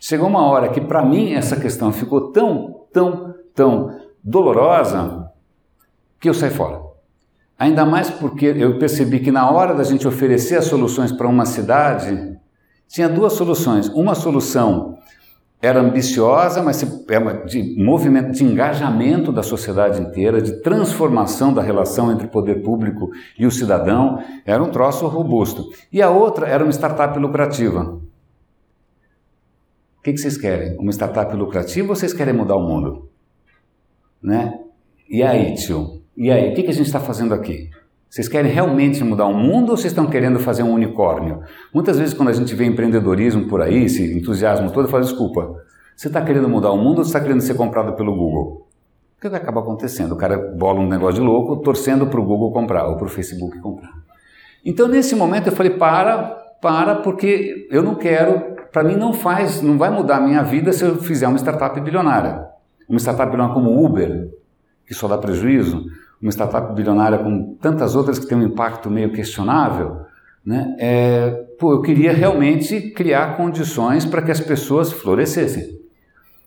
[0.00, 5.30] Chegou uma hora que para mim essa questão ficou tão, tão, tão dolorosa
[6.20, 6.80] que eu saí fora.
[7.58, 11.46] Ainda mais porque eu percebi que na hora da gente oferecer as soluções para uma
[11.46, 12.38] cidade,
[12.86, 13.88] tinha duas soluções.
[13.88, 14.98] Uma solução
[15.60, 22.12] era ambiciosa, mas é de movimento, de engajamento da sociedade inteira, de transformação da relação
[22.12, 25.64] entre o poder público e o cidadão, era um troço robusto.
[25.90, 27.98] E a outra era uma startup lucrativa.
[30.06, 30.76] O que, vocês querem?
[30.78, 33.08] Uma startup lucrativa ou vocês querem mudar o mundo?
[34.22, 34.56] Né?
[35.10, 36.00] E aí, tio?
[36.16, 37.70] E aí, o que, a gente está fazendo aqui?
[38.08, 41.40] Vocês querem realmente mudar o mundo ou vocês estão querendo fazer um unicórnio?
[41.74, 45.60] Muitas vezes, quando a gente vê empreendedorismo por aí, esse entusiasmo todo, fala: desculpa,
[45.96, 48.68] você está querendo mudar o mundo ou você está querendo ser comprado pelo Google?
[49.18, 50.12] O que vai acabar acontecendo?
[50.12, 53.10] O cara bola um negócio de louco, torcendo para o Google comprar ou para o
[53.10, 53.92] Facebook comprar.
[54.64, 56.16] Então, nesse momento, eu falei: para,
[56.62, 60.70] para, porque eu não quero, para mim não faz, não vai mudar a minha vida
[60.70, 62.44] se eu fizer uma startup bilionária.
[62.86, 64.28] Uma startup bilionária como Uber,
[64.86, 65.86] que só dá prejuízo,
[66.20, 70.02] uma startup bilionária com tantas outras que tem um impacto meio questionável,
[70.44, 70.76] né?
[70.78, 75.80] É, pô, eu queria realmente criar condições para que as pessoas florescessem.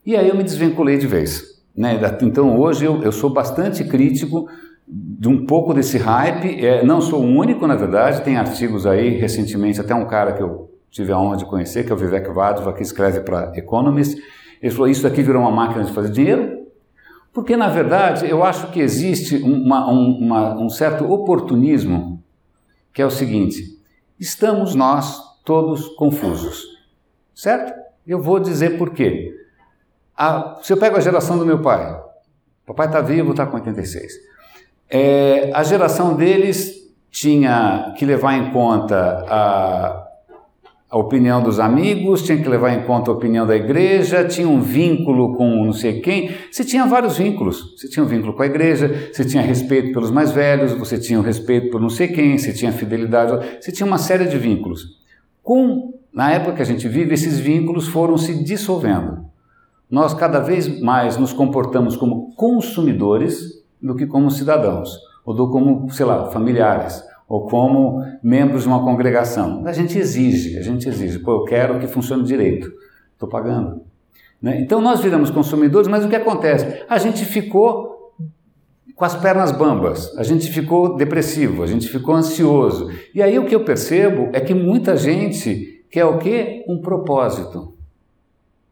[0.06, 1.60] E aí eu me desvinculei de vez.
[1.76, 2.00] Né?
[2.22, 4.46] Então hoje eu, eu sou bastante crítico
[4.86, 6.64] de um pouco desse hype.
[6.64, 10.40] É, não sou o único, na verdade, tem artigos aí recentemente, até um cara que
[10.44, 14.20] eu tive a honra de conhecer, que é o Vivek Vadva, que escreve para Economist.
[14.60, 16.60] Ele falou: Isso aqui virou uma máquina de fazer dinheiro.
[17.32, 22.22] Porque, na verdade, eu acho que existe uma, um, uma, um certo oportunismo,
[22.92, 23.62] que é o seguinte:
[24.18, 26.64] estamos nós todos confusos,
[27.34, 27.72] certo?
[28.06, 29.36] Eu vou dizer por quê.
[30.16, 31.98] A, se eu pego a geração do meu pai,
[32.66, 34.12] papai está vivo, está com 86.
[34.88, 40.09] É, a geração deles tinha que levar em conta a
[40.90, 44.60] a opinião dos amigos, tinha que levar em conta a opinião da igreja, tinha um
[44.60, 46.32] vínculo com não sei quem.
[46.50, 47.76] Você tinha vários vínculos.
[47.76, 51.20] Você tinha um vínculo com a igreja, você tinha respeito pelos mais velhos, você tinha
[51.20, 54.98] um respeito por não sei quem, você tinha fidelidade, você tinha uma série de vínculos.
[55.44, 59.24] Com, na época que a gente vive, esses vínculos foram se dissolvendo.
[59.88, 65.88] Nós cada vez mais nos comportamos como consumidores do que como cidadãos, ou do como,
[65.90, 69.62] sei lá, familiares ou como membros de uma congregação.
[69.64, 71.20] A gente exige, a gente exige.
[71.20, 72.72] Pô, eu quero que funcione direito.
[73.12, 73.82] Estou pagando.
[74.42, 74.60] Né?
[74.60, 76.84] Então nós viramos consumidores, mas o que acontece?
[76.88, 78.12] A gente ficou
[78.96, 82.90] com as pernas bambas, a gente ficou depressivo, a gente ficou ansioso.
[83.14, 86.64] E aí o que eu percebo é que muita gente quer o quê?
[86.68, 87.74] Um propósito.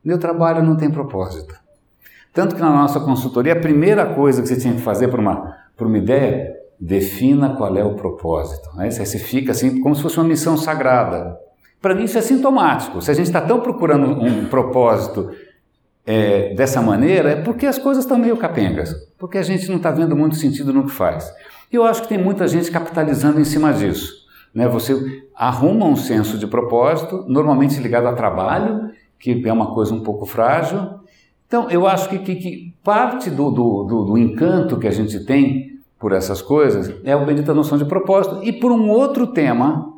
[0.04, 1.54] Meu trabalho não tem propósito.
[2.34, 5.56] Tanto que na nossa consultoria, a primeira coisa que você tinha que fazer para uma,
[5.76, 8.70] para uma ideia, defina qual é o propósito.
[8.76, 8.90] Né?
[8.90, 11.38] Você fica assim, como se fosse uma missão sagrada.
[11.80, 13.00] Para mim, isso é sintomático.
[13.00, 15.30] Se a gente está tão procurando um propósito
[16.06, 19.90] é, dessa maneira, é porque as coisas estão meio capengas, porque a gente não está
[19.90, 21.32] vendo muito sentido no que faz.
[21.70, 24.26] E eu acho que tem muita gente capitalizando em cima disso.
[24.54, 24.66] Né?
[24.68, 30.00] Você arruma um senso de propósito, normalmente ligado a trabalho, que é uma coisa um
[30.00, 30.98] pouco frágil.
[31.46, 35.24] Então, eu acho que, que, que parte do, do, do, do encanto que a gente
[35.24, 38.40] tem por essas coisas é a bendita noção de propósito.
[38.42, 39.92] E por um outro tema,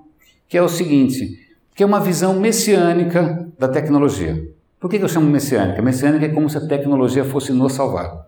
[0.49, 1.39] que é o seguinte,
[1.75, 4.49] que é uma visão messiânica da tecnologia.
[4.79, 5.83] Por que eu chamo messiânica?
[5.83, 8.27] Messiânica é como se a tecnologia fosse nos salvar.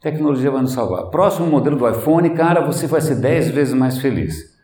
[0.00, 1.04] Tecnologia vai nos salvar.
[1.06, 4.54] Próximo modelo do iPhone, cara, você vai ser 10 vezes mais feliz.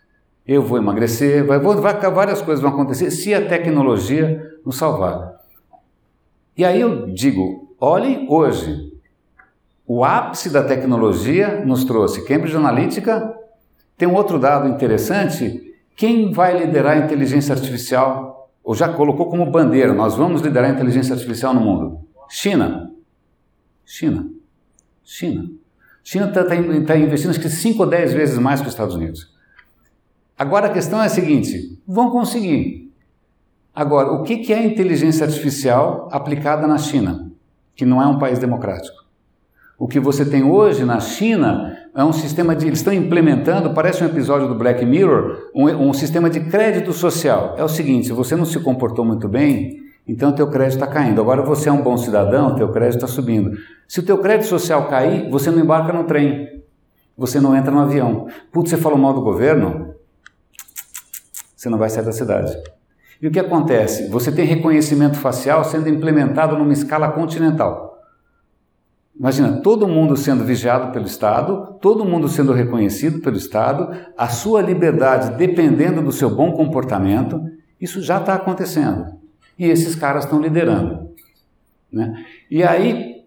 [0.46, 5.36] Eu vou emagrecer, vai, vai, várias coisas vão acontecer se a tecnologia nos salvar.
[6.56, 8.89] E aí eu digo, olhem hoje,
[9.92, 13.34] o ápice da tecnologia nos trouxe Cambridge Analytica.
[13.98, 19.50] Tem um outro dado interessante: quem vai liderar a inteligência artificial ou já colocou como
[19.50, 22.06] bandeira, nós vamos liderar a inteligência artificial no mundo?
[22.28, 22.92] China.
[23.84, 24.30] China.
[25.02, 25.50] China.
[26.04, 26.54] China está tá,
[26.86, 29.34] tá investindo acho que 5 ou 10 vezes mais que os Estados Unidos.
[30.38, 32.94] Agora a questão é a seguinte: vão conseguir.
[33.74, 37.32] Agora, o que é inteligência artificial aplicada na China,
[37.74, 38.99] que não é um país democrático?
[39.80, 42.66] O que você tem hoje na China é um sistema de.
[42.66, 47.54] Eles estão implementando, parece um episódio do Black Mirror, um, um sistema de crédito social.
[47.56, 51.18] É o seguinte: se você não se comportou muito bem, então teu crédito está caindo.
[51.18, 53.56] Agora você é um bom cidadão, teu crédito está subindo.
[53.88, 56.62] Se o teu crédito social cair, você não embarca no trem,
[57.16, 58.26] você não entra no avião.
[58.52, 59.94] Putz, você falou mal do governo,
[61.56, 62.54] você não vai sair da cidade.
[63.22, 64.10] E o que acontece?
[64.10, 67.89] Você tem reconhecimento facial sendo implementado numa escala continental.
[69.20, 74.62] Imagina, todo mundo sendo vigiado pelo Estado, todo mundo sendo reconhecido pelo Estado, a sua
[74.62, 77.38] liberdade dependendo do seu bom comportamento,
[77.78, 79.12] isso já está acontecendo.
[79.58, 81.10] E esses caras estão liderando.
[81.92, 82.24] Né?
[82.50, 83.26] E aí,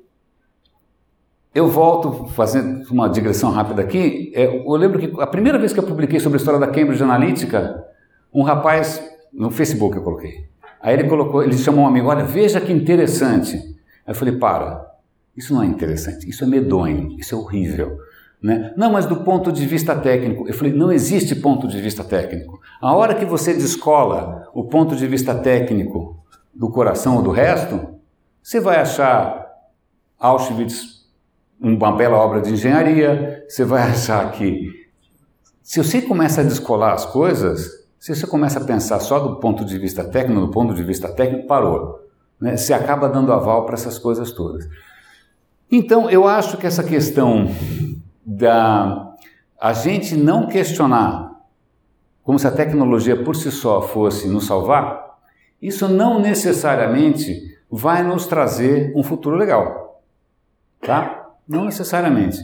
[1.53, 4.31] eu volto fazendo uma digressão rápida aqui.
[4.33, 7.03] É, eu lembro que a primeira vez que eu publiquei sobre a história da Cambridge
[7.03, 7.85] Analytica,
[8.33, 8.99] um rapaz,
[9.31, 10.47] no Facebook eu coloquei.
[10.81, 13.57] Aí ele colocou, ele chamou um amigo, olha, veja que interessante.
[13.57, 14.92] Aí eu falei, para,
[15.35, 17.97] isso não é interessante, isso é medonho, isso é horrível.
[18.41, 18.73] Né?
[18.75, 20.47] Não, mas do ponto de vista técnico.
[20.47, 22.59] Eu falei, não existe ponto de vista técnico.
[22.81, 26.21] A hora que você descola o ponto de vista técnico
[26.53, 27.79] do coração ou do resto,
[28.41, 29.47] você vai achar
[30.19, 31.03] Auschwitz
[31.59, 34.83] uma bela obra de engenharia, você vai achar que.
[35.61, 39.63] Se você começa a descolar as coisas, se você começa a pensar só do ponto
[39.63, 42.01] de vista técnico, do ponto de vista técnico, parou.
[42.39, 42.57] Né?
[42.57, 44.67] Você acaba dando aval para essas coisas todas.
[45.75, 47.47] Então, eu acho que essa questão
[48.23, 49.15] da
[49.59, 51.31] a gente não questionar
[52.21, 55.17] como se a tecnologia por si só fosse nos salvar,
[55.59, 59.99] isso não necessariamente vai nos trazer um futuro legal.
[60.79, 61.31] Tá?
[61.47, 62.37] Não necessariamente.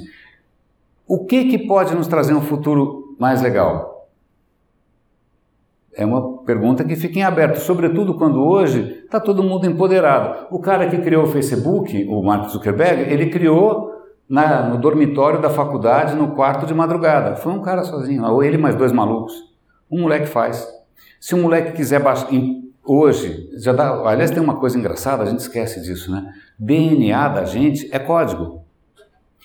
[1.05, 3.98] O que, que pode nos trazer um futuro mais legal?
[5.99, 10.47] É uma pergunta que fica em aberto, sobretudo quando hoje está todo mundo empoderado.
[10.49, 13.91] O cara que criou o Facebook, o Mark Zuckerberg, ele criou
[14.29, 17.35] na, no dormitório da faculdade, no quarto de madrugada.
[17.35, 19.33] Foi um cara sozinho, ou ele mais dois malucos.
[19.91, 20.65] Um moleque faz.
[21.19, 22.29] Se um moleque quiser baixar.
[22.81, 23.91] Hoje, já dá.
[24.07, 26.33] Aliás, tem uma coisa engraçada, a gente esquece disso, né?
[26.57, 28.63] DNA da gente é código.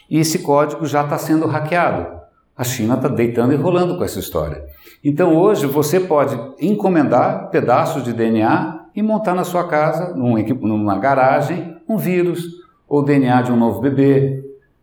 [0.09, 2.14] E esse código já está sendo hackeado.
[2.57, 4.65] A China está deitando e rolando com essa história.
[5.03, 11.77] Então hoje você pode encomendar pedaços de DNA e montar na sua casa, numa garagem,
[11.89, 12.45] um vírus
[12.89, 14.43] ou DNA de um novo bebê.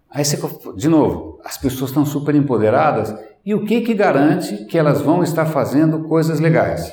[0.10, 0.38] Aí você,
[0.76, 5.24] de novo, as pessoas estão super empoderadas e o que que garante que elas vão
[5.24, 6.92] estar fazendo coisas legais?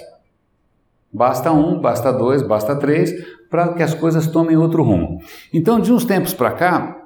[1.13, 3.13] Basta um, basta dois, basta três
[3.51, 5.21] para que as coisas tomem outro rumo.
[5.53, 6.98] Então, de uns tempos para cá,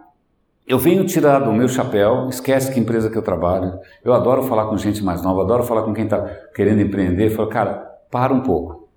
[0.66, 3.78] eu venho tirar do meu chapéu, esquece que empresa que eu trabalho.
[4.04, 6.20] Eu adoro falar com gente mais nova, adoro falar com quem está
[6.54, 7.30] querendo empreender.
[7.30, 8.88] Falo, cara, para um pouco.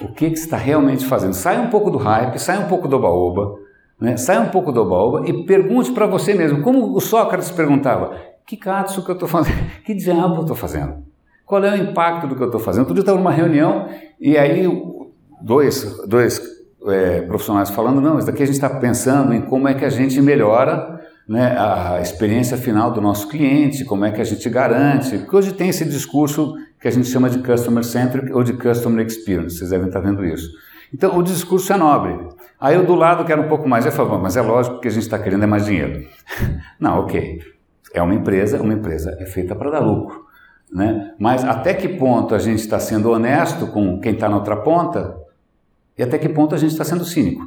[0.00, 1.34] O que, que você está realmente fazendo?
[1.34, 3.56] Sai um pouco do hype, sai um pouco do oba-oba,
[4.00, 4.16] né?
[4.16, 8.56] sai um pouco do oba-oba e pergunte para você mesmo, como o Sócrates perguntava, Que
[8.56, 9.58] catso que eu estou fazendo?
[9.84, 11.04] Que diabo eu estou fazendo?
[11.46, 12.82] Qual é o impacto do que eu estou fazendo?
[12.82, 13.88] Outro dia eu estava numa reunião
[14.20, 14.66] e aí
[15.42, 16.40] dois, dois
[16.86, 19.90] é, profissionais falando, não, isso daqui a gente está pensando em como é que a
[19.90, 25.18] gente melhora né, a experiência final do nosso cliente, como é que a gente garante,
[25.18, 29.06] porque hoje tem esse discurso que a gente chama de customer centric ou de customer
[29.06, 30.50] experience, vocês devem estar vendo isso.
[30.92, 32.18] Então, o discurso é nobre.
[32.58, 34.90] Aí eu do lado quero um pouco mais, é favor, mas é lógico que a
[34.90, 36.04] gente está querendo é mais dinheiro.
[36.80, 37.40] Não, ok.
[37.94, 40.24] É uma empresa, uma empresa é feita para dar lucro.
[40.72, 41.14] Né?
[41.18, 45.16] Mas até que ponto a gente está sendo honesto com quem está na outra ponta
[46.00, 47.44] e até que ponto a gente está sendo cínico?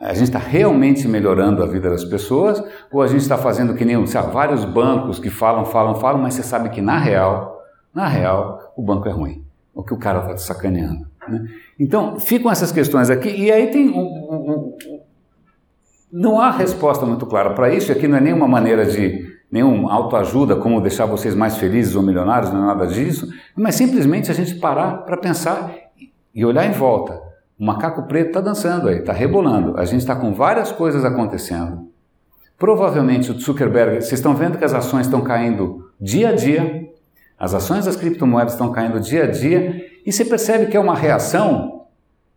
[0.00, 3.84] A gente está realmente melhorando a vida das pessoas ou a gente está fazendo que
[3.84, 7.60] nem sabe, vários bancos que falam, falam, falam, mas você sabe que na real,
[7.92, 11.06] na real, o banco é ruim, ou que o cara está te sacaneando.
[11.28, 11.46] Né?
[11.78, 15.00] Então, ficam essas questões aqui e aí tem um, um, um,
[16.10, 20.56] não há resposta muito clara para isso, aqui não é nenhuma maneira de nenhum autoajuda,
[20.56, 24.54] como deixar vocês mais felizes ou milionários, não é nada disso, mas simplesmente a gente
[24.54, 25.70] parar para pensar
[26.34, 27.27] e olhar em volta.
[27.58, 29.78] O macaco preto está dançando aí, está rebolando.
[29.78, 31.88] A gente está com várias coisas acontecendo.
[32.56, 36.88] Provavelmente o Zuckerberg, vocês estão vendo que as ações estão caindo dia a dia,
[37.38, 40.94] as ações das criptomoedas estão caindo dia a dia, e você percebe que é uma
[40.94, 41.86] reação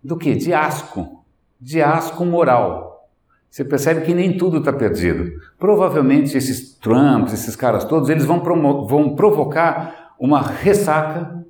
[0.03, 0.35] do que?
[0.35, 1.23] De asco,
[1.59, 3.09] de asco moral.
[3.49, 5.31] Você percebe que nem tudo está perdido.
[5.59, 8.41] Provavelmente esses Trumps, esses caras todos, eles vão,
[8.85, 11.43] vão provocar uma ressaca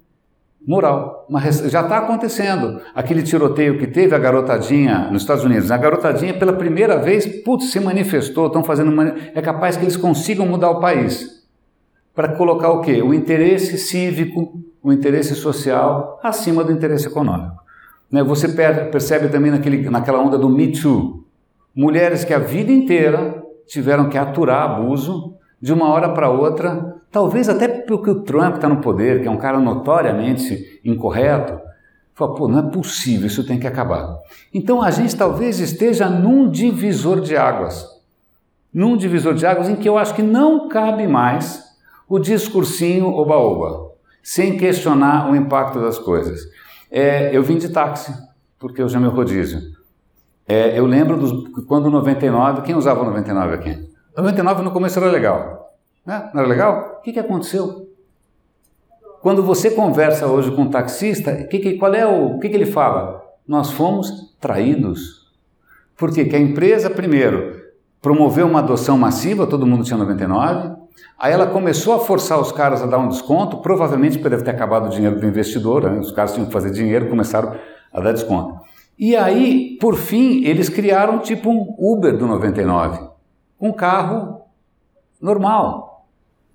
[0.65, 1.28] moral.
[1.69, 2.82] Já está acontecendo.
[2.93, 5.71] Aquele tiroteio que teve a garotadinha nos Estados Unidos.
[5.71, 8.91] A garotadinha, pela primeira vez, putz, se manifestou, estão fazendo.
[9.34, 11.41] É capaz que eles consigam mudar o país.
[12.13, 13.02] Para colocar o quê?
[13.02, 17.56] O interesse cívico, o interesse social acima do interesse econômico.
[18.12, 18.24] Né?
[18.24, 21.21] Você percebe também naquele, naquela onda do Me Too
[21.74, 27.50] Mulheres que a vida inteira tiveram que aturar abuso de uma hora para outra, talvez
[27.50, 31.60] até porque o Trump está no poder, que é um cara notoriamente incorreto.
[32.13, 34.17] Fala, pô, não é possível, isso tem que acabar.
[34.54, 37.86] Então a gente talvez esteja num divisor de águas.
[38.74, 41.63] Num divisor de águas em que eu acho que não cabe mais
[42.08, 46.41] o discursinho oba-oba, sem questionar o impacto das coisas.
[46.89, 48.13] É, eu vim de táxi,
[48.60, 49.60] porque eu já me rodízio.
[50.47, 51.32] É, eu lembro dos,
[51.65, 53.89] quando 99, quem usava 99 aqui?
[54.17, 55.61] 99 no começo era legal.
[56.06, 56.30] Né?
[56.34, 56.98] Não era legal?
[57.00, 57.90] O que, que aconteceu?
[59.22, 62.56] Quando você conversa hoje com um taxista, que, que, qual é o, o que, que
[62.56, 63.24] ele fala?
[63.48, 65.32] Nós fomos traídos.
[65.96, 66.26] Por quê?
[66.26, 67.62] Que a empresa, primeiro,
[68.02, 70.76] promoveu uma adoção massiva, todo mundo tinha 99,
[71.20, 74.52] aí ela começou a forçar os caras a dar um desconto, provavelmente porque deve ter
[74.52, 76.00] acabado o dinheiro do investidor, né?
[76.00, 77.56] os caras tinham que fazer dinheiro, começaram
[77.94, 78.60] a dar desconto.
[78.98, 83.08] E aí, por fim, eles criaram tipo um Uber do 99,
[83.60, 84.42] um carro
[85.22, 85.90] normal.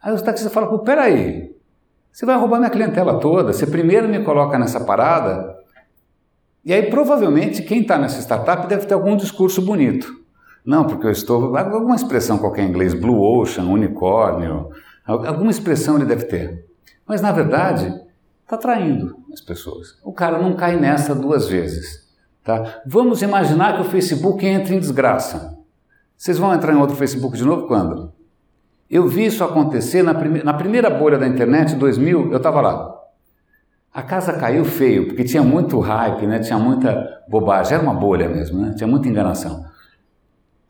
[0.07, 1.53] Aí os taxistas falam, pô, peraí,
[2.12, 5.53] você vai roubar minha clientela toda, você primeiro me coloca nessa parada,
[6.64, 10.07] e aí provavelmente quem está nessa startup deve ter algum discurso bonito.
[10.64, 14.71] Não, porque eu estou, alguma expressão qualquer em inglês, blue ocean, unicórnio,
[15.05, 16.64] alguma expressão ele deve ter.
[17.05, 17.92] Mas na verdade,
[18.45, 19.99] está traindo as pessoas.
[20.05, 22.14] O cara não cai nessa duas vezes.
[22.45, 22.81] Tá?
[22.87, 25.59] Vamos imaginar que o Facebook entre em desgraça.
[26.16, 28.14] Vocês vão entrar em outro Facebook de novo quando?
[28.90, 32.94] Eu vi isso acontecer na, prime na primeira bolha da internet, 2000, eu estava lá.
[33.92, 36.38] A casa caiu feio, porque tinha muito hype, né?
[36.38, 38.75] tinha muita bobagem, era uma bolha mesmo, né?
[38.77, 39.64] tinha muita enganação.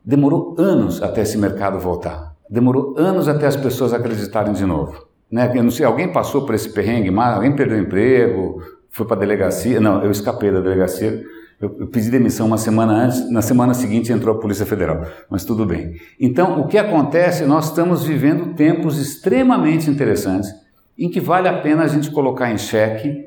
[0.03, 2.33] Demorou anos até esse mercado voltar.
[2.49, 5.05] Demorou anos até as pessoas acreditarem de novo.
[5.29, 5.51] Né?
[5.53, 9.17] Eu não sei, alguém passou por esse perrengue, mas alguém perdeu o emprego, foi para
[9.17, 9.79] a delegacia.
[9.81, 11.21] Não, eu escapei da delegacia
[11.59, 15.43] eu, eu, pedi demissão uma semana antes, na semana seguinte entrou a Polícia Federal, mas
[15.43, 15.95] tudo bem.
[16.19, 17.45] Então, o que acontece?
[17.45, 20.53] Nós estamos vivendo tempos extremamente interessantes
[20.97, 23.25] em que vale a pena a gente colocar em xeque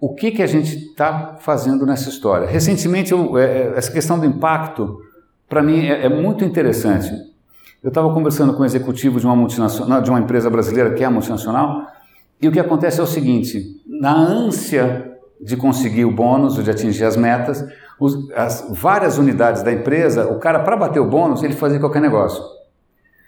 [0.00, 2.46] o que, que a gente está fazendo nessa história.
[2.46, 4.98] Recentemente, eu, é, é, essa questão do impacto,
[5.46, 7.12] para mim, é, é muito interessante.
[7.82, 11.08] Eu estava conversando com um executivo de uma multinacional, de uma empresa brasileira que é
[11.10, 11.86] multinacional,
[12.40, 15.09] e o que acontece é o seguinte: na ânsia
[15.42, 17.64] de conseguir o bônus, de atingir as metas,
[17.98, 22.00] os, as várias unidades da empresa, o cara, para bater o bônus, ele fazia qualquer
[22.00, 22.42] negócio.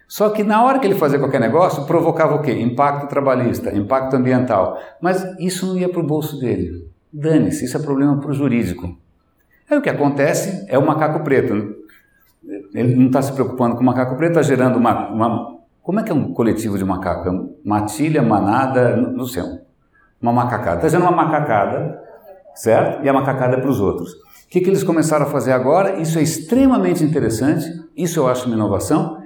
[0.09, 2.53] Só que na hora que ele fazia qualquer negócio, provocava o quê?
[2.53, 4.79] Impacto trabalhista, impacto ambiental.
[5.01, 6.87] Mas isso não ia para o bolso dele.
[7.11, 8.95] Dane-se, isso é problema para o jurídico.
[9.71, 11.55] Aí o que acontece é o macaco preto.
[11.55, 12.61] Né?
[12.75, 16.03] Ele não está se preocupando com o macaco preto, está gerando uma, uma, Como é
[16.03, 17.29] que é um coletivo de macaco?
[17.29, 17.33] É
[17.65, 19.43] matilha, manada, não sei.
[20.21, 20.77] Uma macacada.
[20.77, 22.02] Está gerando uma macacada
[22.55, 23.05] certo?
[23.05, 24.13] E a macacada é para os outros.
[24.13, 26.01] O que, que eles começaram a fazer agora?
[26.01, 27.65] Isso é extremamente interessante,
[27.97, 29.23] isso eu acho uma inovação.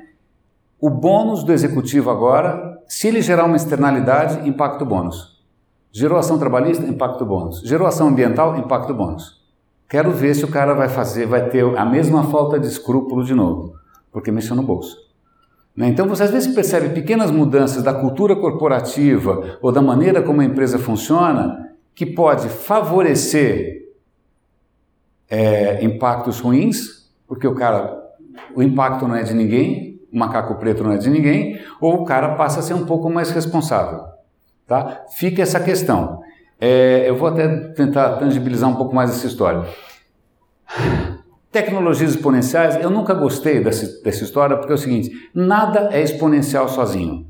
[0.81, 5.37] O bônus do executivo agora, se ele gerar uma externalidade, impacto bônus.
[5.91, 7.63] Gerou ação trabalhista, impacto bônus.
[7.63, 9.43] Gerou ação ambiental, impacto bônus.
[9.89, 13.35] Quero ver se o cara vai fazer, vai ter a mesma falta de escrúpulo de
[13.35, 13.75] novo,
[14.13, 14.97] porque mexeu no bolso.
[15.77, 15.89] Né?
[15.89, 20.45] Então você às vezes percebe pequenas mudanças da cultura corporativa ou da maneira como a
[20.45, 21.66] empresa funciona
[21.97, 23.87] que pode favorecer
[25.31, 27.99] é, impactos ruins, porque o cara,
[28.55, 32.05] o impacto não é de ninguém, o macaco preto não é de ninguém, ou o
[32.05, 34.05] cara passa a ser um pouco mais responsável.
[34.67, 35.07] Tá?
[35.17, 36.21] Fica essa questão.
[36.61, 39.67] É, eu vou até tentar tangibilizar um pouco mais essa história.
[41.51, 46.69] Tecnologias exponenciais, eu nunca gostei dessa, dessa história porque é o seguinte: nada é exponencial
[46.69, 47.27] sozinho.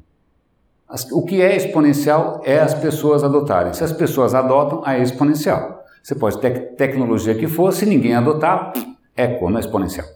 [1.11, 3.73] O que é exponencial é as pessoas adotarem.
[3.73, 5.85] Se as pessoas adotam, aí é exponencial.
[6.03, 8.73] Você pode ter tecnologia que for, se ninguém adotar,
[9.17, 10.07] é quando é exponencial.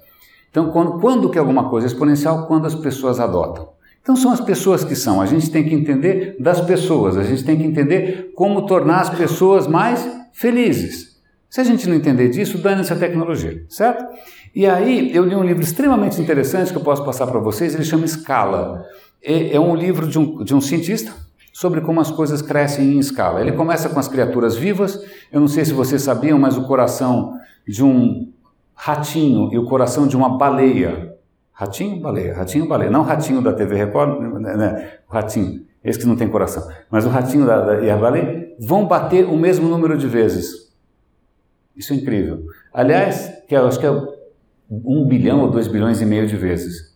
[0.49, 2.47] Então, quando, quando que alguma coisa é exponencial?
[2.47, 3.69] Quando as pessoas adotam.
[4.01, 5.21] Então, são as pessoas que são.
[5.21, 9.11] A gente tem que entender das pessoas, a gente tem que entender como tornar as
[9.11, 11.21] pessoas mais felizes.
[11.49, 14.05] Se a gente não entender disso, dane-se a tecnologia, certo?
[14.55, 17.85] E aí, eu li um livro extremamente interessante que eu posso passar para vocês, ele
[17.85, 18.87] chama Escala.
[19.23, 21.13] É, um livro de um, de um cientista
[21.53, 23.41] sobre como as coisas crescem em escala.
[23.41, 25.05] Ele começa com as criaturas vivas.
[25.31, 28.33] Eu não sei se vocês sabiam, mas o coração de um
[28.75, 31.15] ratinho e o coração de uma baleia.
[31.53, 32.91] Ratinho, baleia, ratinho, baleia.
[32.91, 36.67] Não ratinho da TV Record, né, né, o ratinho, esse que não tem coração.
[36.91, 40.73] Mas o ratinho da, da, e a baleia vão bater o mesmo número de vezes.
[41.77, 42.43] Isso é incrível.
[42.73, 43.91] Aliás, que eu acho que é
[44.71, 46.90] um bilhão ou dois bilhões e meio de vezes.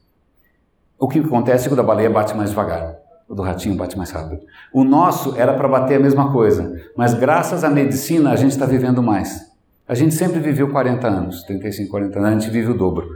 [1.04, 2.96] O que acontece é que o da baleia bate mais devagar,
[3.28, 4.40] o do ratinho bate mais rápido.
[4.72, 8.64] O nosso era para bater a mesma coisa, mas graças à medicina a gente está
[8.64, 9.38] vivendo mais.
[9.86, 13.06] A gente sempre viveu 40 anos, 35, 40 anos, a gente vive o dobro.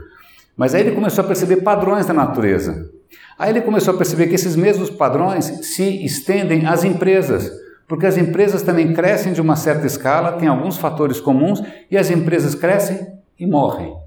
[0.55, 2.91] Mas aí ele começou a perceber padrões da natureza.
[3.39, 7.51] Aí ele começou a perceber que esses mesmos padrões se estendem às empresas,
[7.87, 11.59] porque as empresas também crescem de uma certa escala, têm alguns fatores comuns,
[11.89, 12.99] e as empresas crescem
[13.39, 13.97] e morrem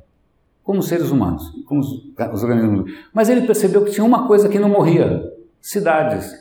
[0.63, 1.89] como seres humanos, como os,
[2.33, 2.93] os organismos.
[3.13, 5.23] Mas ele percebeu que tinha uma coisa que não morria:
[5.61, 6.33] cidades.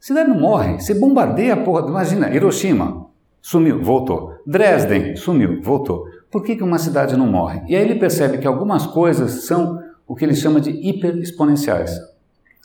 [0.00, 0.80] Cidade não morre.
[0.80, 1.88] Você bombardeia a porra.
[1.88, 3.06] Imagina, Hiroshima,
[3.40, 4.34] sumiu, voltou.
[4.46, 6.06] Dresden, sumiu, voltou.
[6.30, 7.62] Por que, que uma cidade não morre?
[7.66, 11.98] E aí ele percebe que algumas coisas são o que ele chama de hiperexponenciais.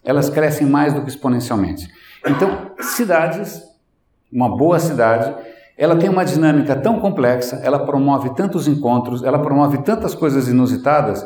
[0.03, 1.89] Elas crescem mais do que exponencialmente.
[2.25, 3.63] Então, cidades,
[4.31, 5.33] uma boa cidade,
[5.77, 11.25] ela tem uma dinâmica tão complexa, ela promove tantos encontros, ela promove tantas coisas inusitadas,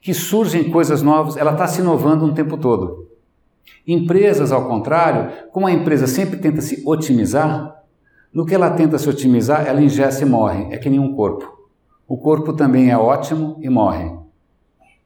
[0.00, 3.08] que surgem coisas novas, ela está se inovando um tempo todo.
[3.86, 7.82] Empresas, ao contrário, como a empresa sempre tenta se otimizar,
[8.32, 11.60] no que ela tenta se otimizar, ela ingessa e morre, é que nem um corpo.
[12.08, 14.10] O corpo também é ótimo e morre.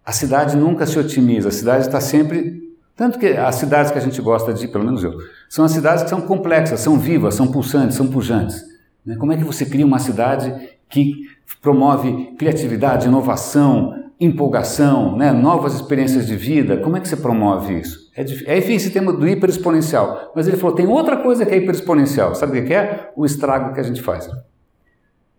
[0.04, 2.62] A cidade nunca se otimiza, a cidade está sempre.
[2.94, 5.12] Tanto que as cidades que a gente gosta de, pelo menos eu,
[5.48, 8.75] são as cidades que são complexas, são vivas, são pulsantes, são pujantes.
[9.06, 9.16] Né?
[9.16, 10.52] Como é que você cria uma cidade
[10.88, 11.14] que
[11.62, 15.32] promove criatividade, inovação, empolgação, né?
[15.32, 16.78] novas experiências de vida?
[16.78, 18.10] Como é que você promove isso?
[18.16, 20.32] É, é enfim, esse tema do hiperexponencial.
[20.34, 22.34] Mas ele falou, tem outra coisa que é hiperexponencial.
[22.34, 23.12] Sabe o que é?
[23.14, 24.28] O estrago que a gente faz.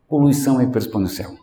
[0.07, 1.33] Poluição é hiperexponencial.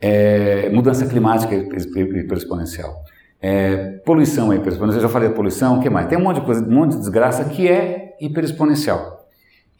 [0.00, 3.04] É, mudança climática é hiperexponencial.
[3.40, 5.00] É, poluição é hiperexponencial.
[5.00, 6.08] Eu já falei poluição, o que mais?
[6.08, 9.21] Tem um monte de coisa, um monte de desgraça que é hiperexponencial.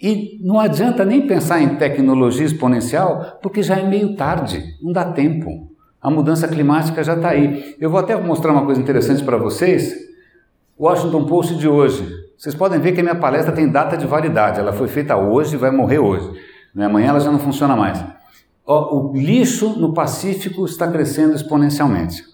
[0.03, 5.05] E não adianta nem pensar em tecnologia exponencial, porque já é meio tarde, não dá
[5.05, 5.70] tempo.
[6.00, 7.76] A mudança climática já está aí.
[7.78, 9.94] Eu vou até mostrar uma coisa interessante para vocês.
[10.76, 12.05] Washington Post de hoje.
[12.36, 14.59] Vocês podem ver que a minha palestra tem data de validade.
[14.59, 16.28] Ela foi feita hoje e vai morrer hoje.
[16.74, 16.86] Né?
[16.86, 18.05] Amanhã ela já não funciona mais.
[18.66, 22.24] O lixo no Pacífico está crescendo exponencialmente.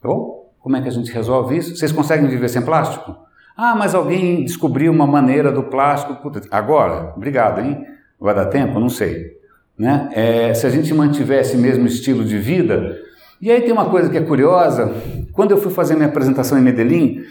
[0.00, 0.52] Tá bom?
[0.60, 1.74] Como é que a gente resolve isso?
[1.74, 3.16] Vocês conseguem viver sem plástico?
[3.56, 6.16] Ah, mas alguém descobriu uma maneira do plástico.
[6.50, 7.84] Agora, obrigado, hein?
[8.18, 8.78] Vai dar tempo?
[8.80, 9.36] Não sei.
[9.78, 10.08] Né?
[10.12, 12.98] É, se a gente mantiver esse mesmo estilo de vida.
[13.40, 14.92] E aí tem uma coisa que é curiosa:
[15.32, 17.22] quando eu fui fazer minha apresentação em Medellín,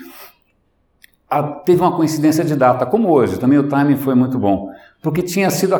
[1.29, 4.69] a, teve uma coincidência de data, como hoje, também o timing foi muito bom,
[5.01, 5.73] porque tinha sido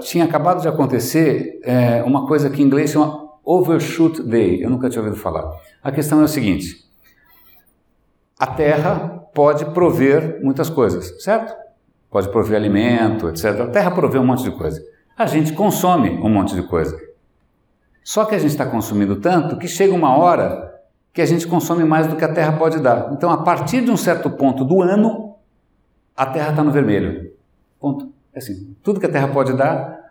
[0.00, 4.64] tinha acabado de acontecer é, uma coisa que em inglês chama Overshoot Day.
[4.64, 5.48] Eu nunca tinha ouvido falar.
[5.82, 6.84] A questão é o seguinte:
[8.36, 11.54] a Terra pode prover muitas coisas, certo?
[12.10, 13.60] Pode prover alimento, etc.
[13.60, 14.82] A terra provê um monte de coisa.
[15.16, 16.98] A gente consome um monte de coisa.
[18.04, 20.72] Só que a gente está consumindo tanto que chega uma hora
[21.12, 23.10] que a gente consome mais do que a terra pode dar.
[23.12, 25.36] Então, a partir de um certo ponto do ano,
[26.16, 27.32] a terra está no vermelho.
[27.78, 28.12] Ponto.
[28.34, 30.02] É assim, tudo que a terra pode dar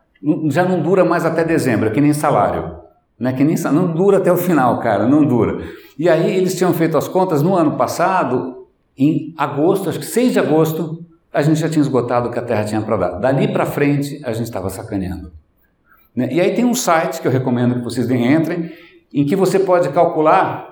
[0.49, 2.79] já não dura mais até dezembro, é que nem salário.
[3.19, 3.33] Né?
[3.33, 5.63] Que nem, não dura até o final, cara, não dura.
[5.97, 8.60] E aí eles tinham feito as contas no ano passado,
[8.97, 12.41] em agosto, acho que 6 de agosto, a gente já tinha esgotado o que a
[12.41, 13.19] Terra tinha para dar.
[13.19, 15.31] Dali para frente, a gente estava sacaneando.
[16.15, 16.29] Né?
[16.31, 18.71] E aí tem um site que eu recomendo que vocês entrem,
[19.13, 20.71] em que você pode calcular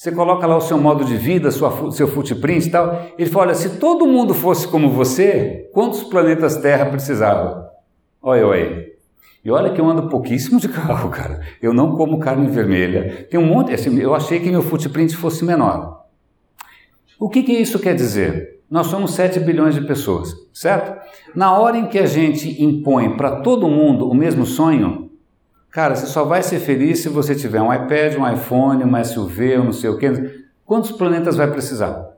[0.00, 3.02] você coloca lá o seu modo de vida, sua, seu footprint e tal.
[3.18, 7.70] Ele fala: olha, se todo mundo fosse como você, quantos planetas Terra precisava?
[8.22, 8.90] Olha, olha.
[9.44, 11.42] E olha que eu ando pouquíssimo de carro, cara.
[11.60, 13.26] Eu não como carne vermelha.
[13.30, 13.74] Tem um monte.
[13.74, 15.99] Assim, eu achei que meu footprint fosse menor.
[17.20, 18.62] O que, que isso quer dizer?
[18.68, 20.98] Nós somos 7 bilhões de pessoas, certo?
[21.34, 25.10] Na hora em que a gente impõe para todo mundo o mesmo sonho,
[25.70, 29.58] Cara, você só vai ser feliz se você tiver um iPad, um iPhone, um SUV,
[29.58, 30.44] um não sei o quê.
[30.66, 32.10] Quantos planetas vai precisar?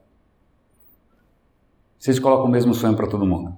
[1.98, 3.56] Se a gente coloca o mesmo sonho para todo mundo.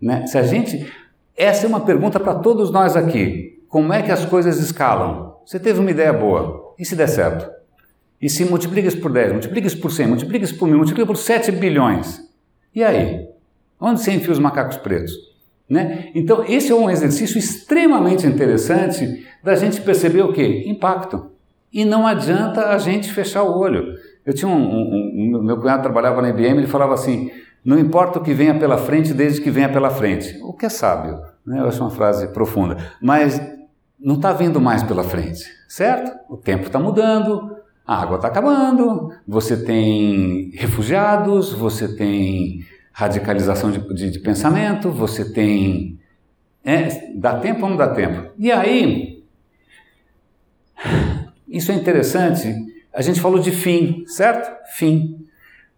[0.00, 0.26] Né?
[0.26, 0.92] Se a gente.
[1.36, 3.64] Essa é uma pergunta para todos nós aqui.
[3.68, 5.36] Como é que as coisas escalam?
[5.46, 6.74] Você teve uma ideia boa.
[6.76, 7.48] E se der certo?
[8.20, 11.06] E se multiplica isso por 10, multiplica isso por 100, multiplica isso por 1000, multiplica
[11.06, 12.20] por 7 bilhões.
[12.74, 13.28] E aí?
[13.80, 15.12] Onde você enfia os macacos pretos?
[15.68, 16.10] Né?
[16.14, 20.64] Então, esse é um exercício extremamente interessante da gente perceber o quê?
[20.66, 21.30] Impacto.
[21.72, 23.94] E não adianta a gente fechar o olho.
[24.26, 27.30] Eu tinha um, um, um, meu cunhado trabalhava na IBM, ele falava assim:
[27.64, 30.36] não importa o que venha pela frente, desde que venha pela frente.
[30.42, 31.60] O que é sábio, né?
[31.60, 32.76] Eu acho uma frase profunda.
[33.00, 33.40] Mas
[33.98, 36.18] não está vindo mais pela frente, certo?
[36.28, 37.49] O tempo está mudando,
[37.90, 45.32] a água está acabando, você tem refugiados, você tem radicalização de, de, de pensamento, você
[45.32, 45.98] tem.
[46.64, 48.30] É, dá tempo ou não dá tempo?
[48.38, 49.24] E aí,
[51.48, 52.54] isso é interessante.
[52.94, 54.48] A gente falou de fim, certo?
[54.76, 55.26] Fim.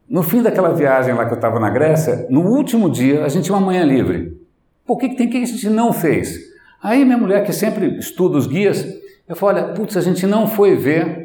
[0.06, 3.44] No fim daquela viagem lá que eu estava na Grécia, no último dia, a gente
[3.44, 4.38] tinha uma manhã livre.
[4.84, 6.38] Por que, que tem que a gente não fez?
[6.82, 8.84] Aí minha mulher, que sempre estuda os guias,
[9.26, 11.21] eu falei, olha, putz, a gente não foi ver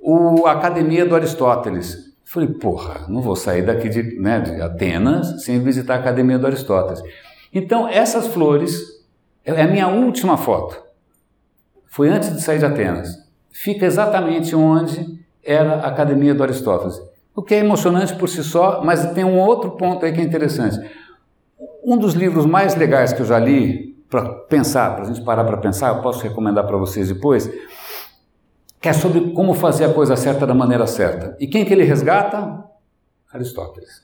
[0.00, 2.10] o, Academia do Aristóteles.
[2.24, 6.46] Falei, porra, não vou sair daqui de, né, de Atenas sem visitar a Academia do
[6.46, 7.02] Aristóteles.
[7.52, 9.00] Então, essas flores,
[9.44, 10.80] é a minha última foto.
[11.86, 13.08] Foi antes de sair de Atenas.
[13.50, 17.00] Fica exatamente onde era a Academia do Aristóteles.
[17.34, 20.24] O que é emocionante por si só, mas tem um outro ponto aí que é
[20.24, 20.78] interessante.
[21.84, 25.44] Um dos livros mais legais que eu já li, para pensar, para a gente parar
[25.44, 27.50] para pensar, eu posso recomendar para vocês depois,
[28.80, 31.36] que é sobre como fazer a coisa certa da maneira certa.
[31.38, 32.64] E quem que ele resgata?
[33.32, 34.02] Aristóteles.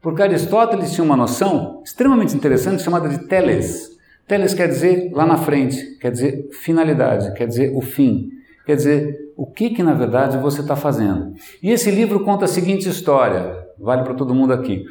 [0.00, 3.96] Porque Aristóteles tinha uma noção extremamente interessante chamada de teles.
[4.26, 8.30] Teles quer dizer lá na frente, quer dizer finalidade, quer dizer o fim,
[8.66, 11.32] quer dizer o que que na verdade você está fazendo.
[11.62, 14.84] E esse livro conta a seguinte história, vale para todo mundo aqui.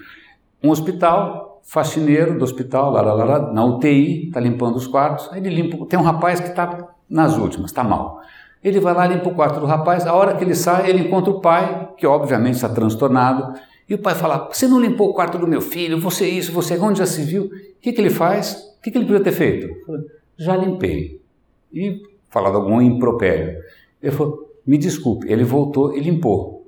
[0.64, 5.30] Um hospital, faxineiro do hospital, lá, lá, lá, lá na UTI, está limpando os quartos,
[5.32, 8.20] aí ele limpa, tem um rapaz que está nas últimas, está mal.
[8.64, 11.32] Ele vai lá, limpa o quarto do rapaz, a hora que ele sai, ele encontra
[11.32, 13.54] o pai, que obviamente está transtornado,
[13.90, 16.52] e o pai fala: Você não limpou o quarto do meu filho, você é isso,
[16.52, 17.46] você é onde já se viu?
[17.46, 17.50] O
[17.80, 18.76] que, que ele faz?
[18.78, 19.74] O que, que ele podia ter feito?
[20.36, 21.22] Já limpei.
[21.74, 23.62] E falado algum impropério.
[24.02, 25.32] Ele falou: Me desculpe.
[25.32, 26.68] Ele voltou e limpou.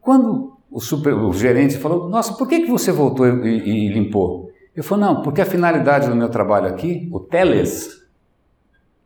[0.00, 4.50] Quando o, super, o gerente falou: Nossa, por que, que você voltou e, e, limpou?
[4.74, 8.02] Ele falou: Não, porque a finalidade do meu trabalho aqui, o teles,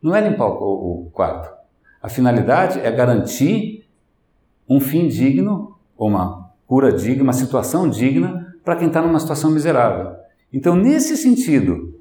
[0.01, 1.56] não é limpar o, o quarto.
[2.01, 3.85] A finalidade é garantir
[4.69, 9.49] um fim digno, ou uma cura digna, uma situação digna para quem está numa situação
[9.49, 10.11] miserável.
[10.51, 11.95] Então, nesse sentido,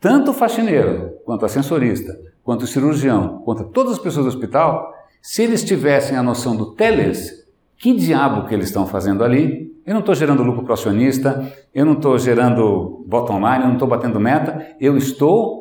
[0.00, 4.92] tanto o faxineiro, quanto o ascensorista, quanto o cirurgião, quanto todas as pessoas do hospital,
[5.20, 7.46] se eles tivessem a noção do teles,
[7.76, 9.68] que diabo que eles estão fazendo ali?
[9.86, 13.68] Eu não estou gerando lucro para o acionista, eu não estou gerando bottom line, eu
[13.68, 15.57] não estou batendo meta, eu estou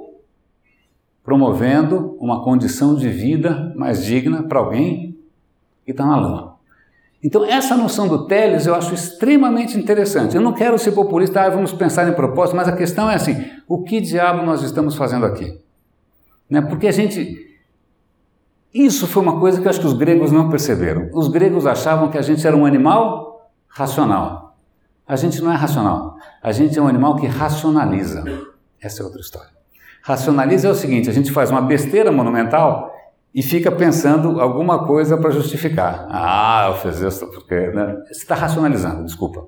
[1.27, 5.19] promovendo uma condição de vida mais digna para alguém
[5.83, 6.55] que está na lama.
[7.21, 10.37] Então, essa noção do teles eu acho extremamente interessante.
[10.37, 13.45] Eu não quero ser populista, ah, vamos pensar em propósito, mas a questão é assim:
[13.67, 15.59] o que diabo nós estamos fazendo aqui?
[16.49, 16.61] Né?
[16.61, 17.45] Porque a gente.
[18.73, 21.09] Isso foi uma coisa que eu acho que os gregos não perceberam.
[21.11, 24.55] Os gregos achavam que a gente era um animal racional.
[25.05, 26.15] A gente não é racional.
[26.41, 28.23] A gente é um animal que racionaliza.
[28.79, 29.56] Essa é outra história.
[30.07, 32.95] Racionaliza é o seguinte: a gente faz uma besteira monumental
[33.35, 36.07] e fica pensando alguma coisa para justificar.
[36.09, 37.53] Ah, eu fiz isso porque.
[37.53, 37.97] Né?
[38.05, 39.45] Você está racionalizando, desculpa.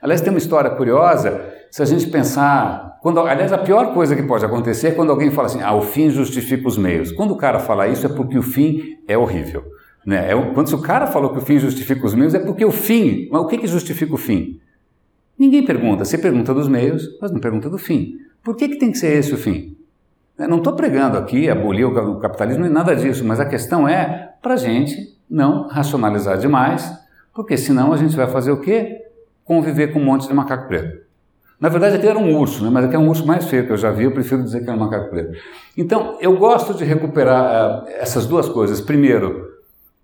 [0.00, 2.96] Aliás, tem uma história curiosa, se a gente pensar.
[3.02, 5.82] Quando, aliás, a pior coisa que pode acontecer é quando alguém fala assim: ah, o
[5.82, 7.12] fim justifica os meios.
[7.12, 9.62] Quando o cara fala isso é porque o fim é horrível.
[10.06, 10.32] Né?
[10.32, 13.28] É, quando o cara falou que o fim justifica os meios, é porque o fim.
[13.30, 14.58] Mas o que, que justifica o fim?
[15.38, 16.06] Ninguém pergunta.
[16.06, 18.14] Você pergunta dos meios, mas não pergunta do fim.
[18.42, 19.76] Por que, que tem que ser esse o fim?
[20.38, 24.54] Não estou pregando aqui abolir o capitalismo nem nada disso, mas a questão é para
[24.54, 26.96] a gente não racionalizar demais,
[27.34, 29.04] porque senão a gente vai fazer o quê?
[29.44, 31.08] Conviver com um monte de macaco preto.
[31.60, 32.70] Na verdade, aqui era um urso, né?
[32.70, 34.70] mas aqui é um urso mais feio que eu já vi, eu prefiro dizer que
[34.70, 35.36] é um macaco preto.
[35.76, 38.80] Então, eu gosto de recuperar uh, essas duas coisas.
[38.80, 39.44] Primeiro,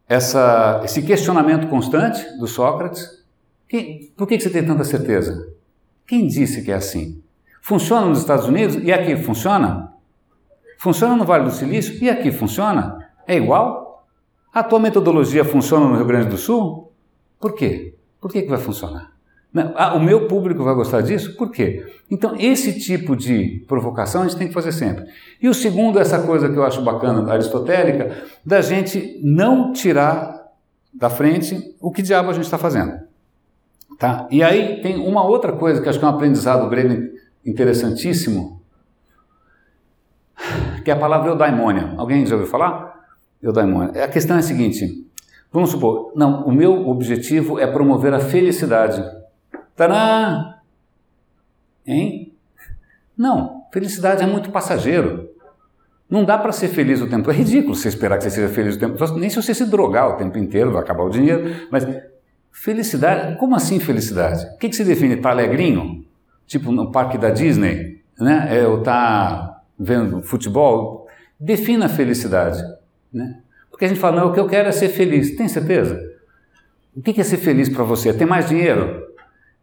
[0.09, 3.23] essa, esse questionamento constante do Sócrates.
[3.69, 5.49] Que, por que, que você tem tanta certeza?
[6.07, 7.23] Quem disse que é assim?
[7.63, 9.94] Funciona nos Estados Unidos e aqui funciona?
[10.85, 13.09] Funciona no Vale do Silício e aqui funciona?
[13.27, 14.07] É igual?
[14.53, 16.93] A tua metodologia funciona no Rio Grande do Sul?
[17.41, 17.95] Por quê?
[18.21, 19.11] Por que, que vai funcionar?
[19.77, 21.39] Ah, o meu público vai gostar disso?
[21.39, 21.87] Por quê?
[22.11, 25.07] Então, esse tipo de provocação a gente tem que fazer sempre.
[25.41, 30.53] E o segundo, essa coisa que eu acho bacana aristotélica, da gente não tirar
[30.93, 32.93] da frente o que diabo a gente está fazendo.
[33.99, 34.29] Tá?
[34.31, 37.11] E aí tem uma outra coisa que acho que é um aprendizado grego
[37.43, 38.61] interessantíssimo,
[40.85, 41.95] que é a palavra eudaimônia.
[41.97, 42.95] Alguém já ouviu falar?
[43.43, 44.05] Eudaimônia.
[44.05, 45.07] A questão é a seguinte,
[45.53, 49.03] vamos supor, não, o meu objetivo é promover a felicidade.
[49.75, 50.55] Tadã!
[51.87, 52.33] Hein?
[53.17, 55.31] Não, felicidade é muito passageiro.
[56.09, 57.31] Não dá para ser feliz o tempo.
[57.31, 58.97] É ridículo você esperar que você seja feliz o tempo.
[59.17, 61.67] Nem se você se drogar o tempo inteiro, vai acabar o dinheiro.
[61.71, 61.87] Mas
[62.53, 64.45] felicidade, como assim felicidade?
[64.55, 65.17] O que, que se define?
[65.17, 66.05] Tá alegrinho?
[66.47, 68.03] Tipo no parque da Disney?
[68.19, 68.59] Né?
[68.59, 71.07] É, ou tá vendo futebol?
[71.39, 72.63] Defina a felicidade.
[73.13, 73.39] Né?
[73.71, 75.37] Porque a gente fala, não, o que eu quero é ser feliz.
[75.37, 76.01] Tem certeza?
[76.97, 78.13] O que é ser feliz para você?
[78.13, 79.05] Ter mais dinheiro?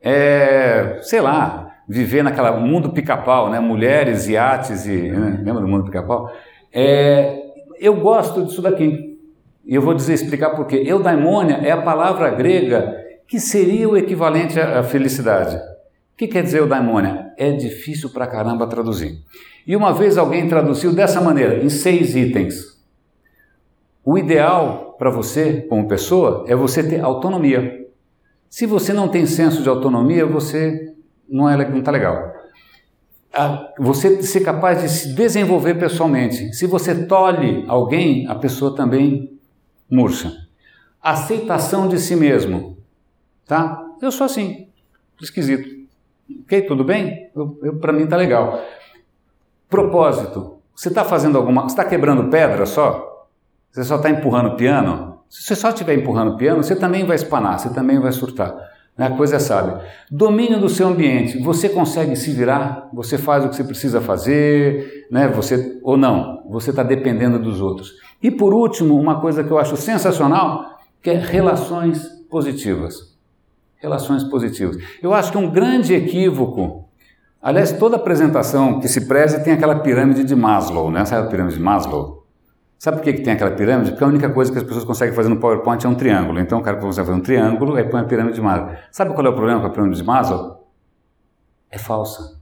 [0.01, 3.59] é, sei lá, viver naquela mundo pica-pau, né?
[3.59, 5.11] Mulheres, iates e.
[5.11, 5.41] Né?
[5.43, 6.31] Lembra do mundo pica-pau?
[6.73, 7.39] É,
[7.79, 9.19] eu gosto disso daqui.
[9.63, 10.83] E eu vou dizer, explicar por quê.
[10.85, 15.61] Eudaimônia é a palavra grega que seria o equivalente à felicidade.
[16.21, 17.33] O que quer dizer eudaimônia?
[17.35, 19.23] É difícil pra caramba traduzir.
[19.65, 22.79] E uma vez alguém traduziu dessa maneira, em seis itens.
[24.05, 27.87] O ideal para você, como pessoa, é você ter autonomia.
[28.47, 30.93] Se você não tem senso de autonomia, você
[31.27, 32.31] não está não tá legal.
[33.79, 36.53] Você ser capaz de se desenvolver pessoalmente.
[36.53, 39.39] Se você tolhe alguém, a pessoa também
[39.89, 40.31] murcha.
[41.01, 42.77] Aceitação de si mesmo.
[43.43, 43.83] Tá?
[43.99, 44.67] Eu sou assim,
[45.19, 45.80] esquisito.
[46.43, 47.29] Ok, tudo bem?
[47.35, 48.61] Eu, eu Para mim tá legal.
[49.69, 50.57] Propósito.
[50.75, 51.63] Você está fazendo alguma.
[51.63, 53.27] Você está quebrando pedra só?
[53.71, 55.19] Você só está empurrando piano?
[55.29, 58.53] Se você só estiver empurrando piano, você também vai espanar, você também vai surtar.
[58.97, 59.07] Né?
[59.07, 59.81] A coisa é sábia.
[60.09, 61.39] Domínio do seu ambiente.
[61.39, 62.89] Você consegue se virar?
[62.93, 65.07] Você faz o que você precisa fazer?
[65.09, 65.29] Né?
[65.29, 66.43] Você, ou não?
[66.49, 67.93] Você está dependendo dos outros.
[68.21, 73.10] E por último, uma coisa que eu acho sensacional, que é relações positivas.
[73.81, 74.77] Relações positivas.
[75.01, 76.91] Eu acho que um grande equívoco
[77.41, 81.03] Aliás, toda apresentação que se preze tem aquela pirâmide de Maslow, né?
[81.05, 82.27] Sabe a pirâmide de Maslow?
[82.77, 83.91] Sabe por que, que tem aquela pirâmide?
[83.91, 86.39] Porque a única coisa que as pessoas conseguem fazer no PowerPoint é um triângulo.
[86.39, 88.75] Então o cara consegue fazer um triângulo e põe a pirâmide de Maslow.
[88.91, 90.67] Sabe qual é o problema com a pirâmide de Maslow?
[91.71, 92.39] É falsa.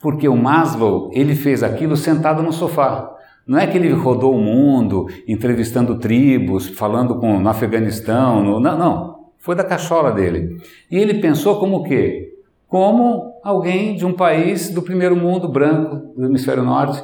[0.00, 3.14] Porque o Maslow, ele fez aquilo sentado no sofá.
[3.46, 8.78] Não é que ele rodou o mundo, entrevistando tribos, falando com, no Afeganistão, no, não,
[8.78, 9.15] não.
[9.46, 10.60] Foi da cachola dele.
[10.90, 12.36] E ele pensou como o quê?
[12.66, 17.00] Como alguém de um país do primeiro mundo, branco, do hemisfério norte,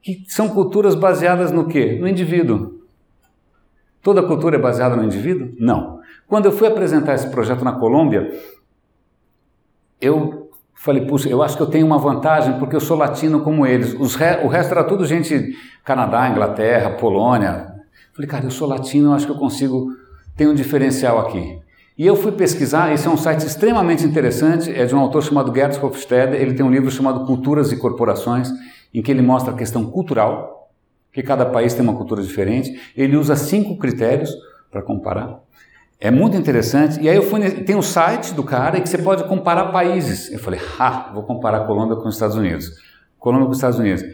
[0.00, 1.98] que são culturas baseadas no quê?
[2.00, 2.80] No indivíduo.
[4.00, 5.52] Toda cultura é baseada no indivíduo?
[5.58, 6.00] Não.
[6.26, 8.26] Quando eu fui apresentar esse projeto na Colômbia,
[10.00, 13.66] eu falei, puxa, eu acho que eu tenho uma vantagem porque eu sou latino como
[13.66, 13.92] eles.
[14.14, 14.42] Re...
[14.42, 15.54] o resto era tudo gente
[15.84, 17.66] Canadá, Inglaterra, Polônia.
[18.14, 19.88] Falei, cara, eu sou latino, eu acho que eu consigo
[20.34, 21.65] ter um diferencial aqui.
[21.98, 25.54] E eu fui pesquisar, esse é um site extremamente interessante, é de um autor chamado
[25.54, 28.50] Gerd Hofstede, ele tem um livro chamado Culturas e Corporações,
[28.92, 30.70] em que ele mostra a questão cultural,
[31.10, 32.78] que cada país tem uma cultura diferente.
[32.94, 34.30] Ele usa cinco critérios
[34.70, 35.40] para comparar.
[35.98, 37.00] É muito interessante.
[37.00, 40.30] E aí eu fui, tem um site do cara que você pode comparar países.
[40.30, 42.70] Eu falei, ah, vou comparar a Colômbia com os Estados Unidos.
[43.18, 44.04] Colômbia com os Estados Unidos.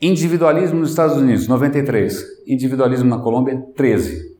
[0.00, 2.22] Individualismo nos Estados Unidos, 93.
[2.46, 4.37] Individualismo na Colômbia, 13.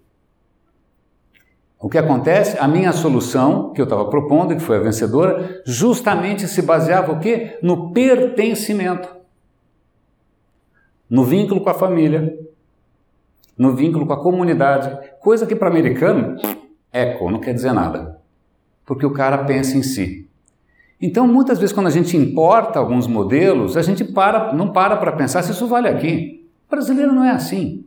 [1.81, 2.59] O que acontece?
[2.59, 7.21] A minha solução, que eu estava propondo, que foi a vencedora, justamente se baseava o
[7.21, 7.59] quê?
[7.63, 9.19] No pertencimento
[11.09, 12.39] no vínculo com a família,
[13.57, 16.37] no vínculo com a comunidade, coisa que para americano,
[16.93, 18.21] eco, não quer dizer nada,
[18.85, 20.29] porque o cara pensa em si.
[21.01, 25.13] Então, muitas vezes, quando a gente importa alguns modelos, a gente para, não para para
[25.13, 26.45] pensar se isso vale aqui.
[26.67, 27.85] O brasileiro não é assim.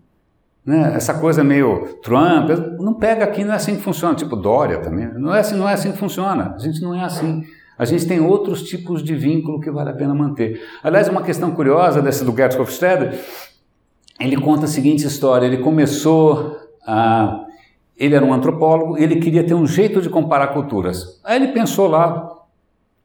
[0.66, 0.94] Né?
[0.96, 2.50] Essa coisa meio Trump,
[2.80, 4.16] não pega aqui, não é assim que funciona.
[4.16, 5.12] Tipo Dória também.
[5.16, 6.54] Não é assim, não é assim que funciona.
[6.56, 7.44] A gente não é assim.
[7.78, 10.62] A gente tem outros tipos de vínculo que vale a pena manter.
[10.84, 13.18] Aliás, uma questão curiosa desse do Gert Hofstede,
[14.20, 17.46] ele conta a seguinte história: ele começou a.
[17.98, 21.20] Ele era um antropólogo ele queria ter um jeito de comparar culturas.
[21.24, 22.32] Aí ele pensou lá,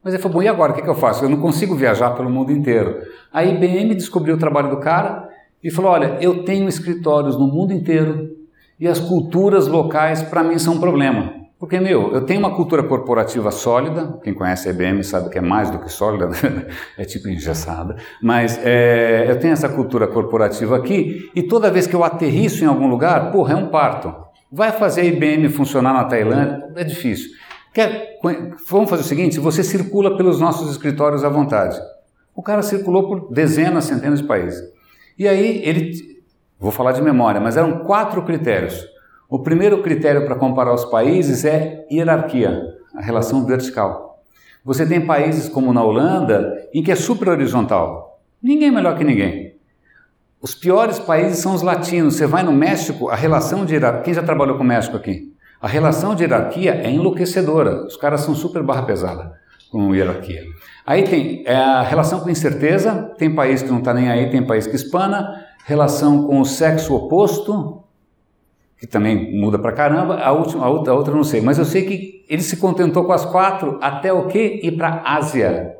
[0.03, 1.25] mas ele falou: bom, e agora o que, que eu faço?
[1.25, 3.01] Eu não consigo viajar pelo mundo inteiro.
[3.33, 5.26] A IBM descobriu o trabalho do cara
[5.63, 8.35] e falou: olha, eu tenho escritórios no mundo inteiro
[8.79, 11.33] e as culturas locais para mim são um problema.
[11.59, 15.41] Porque, meu, eu tenho uma cultura corporativa sólida, quem conhece a IBM sabe que é
[15.41, 16.29] mais do que sólida,
[16.95, 21.95] é tipo engessada, mas é, eu tenho essa cultura corporativa aqui e toda vez que
[21.95, 24.13] eu aterriço em algum lugar, porra, é um parto.
[24.51, 26.63] Vai fazer a IBM funcionar na Tailândia?
[26.75, 27.31] É difícil.
[27.73, 28.17] Quer,
[28.69, 31.79] vamos fazer o seguinte: você circula pelos nossos escritórios à vontade.
[32.35, 34.76] O cara circulou por dezenas, centenas de países.
[35.17, 36.21] E aí ele,
[36.59, 38.87] vou falar de memória, mas eram quatro critérios.
[39.29, 42.61] O primeiro critério para comparar os países é hierarquia,
[42.95, 44.23] a relação vertical.
[44.63, 48.21] Você tem países como na Holanda em que é super horizontal.
[48.41, 49.55] Ninguém é melhor que ninguém.
[50.41, 52.15] Os piores países são os latinos.
[52.15, 54.03] Você vai no México, a relação de hierarquia.
[54.03, 55.33] Quem já trabalhou com o México aqui?
[55.59, 57.85] A relação de hierarquia é enlouquecedora.
[57.85, 59.33] Os caras são super barra pesada
[59.71, 60.43] com hierarquia.
[60.87, 63.13] Aí tem é, a relação com incerteza.
[63.17, 65.45] Tem país que não está nem aí, tem país que espana.
[65.65, 67.83] Relação com o sexo oposto,
[68.79, 71.65] que também muda pra caramba, a, última, a outra, a outra não sei, mas eu
[71.65, 74.61] sei que ele se contentou com as quatro até o quê?
[74.63, 75.75] Ir para Ásia.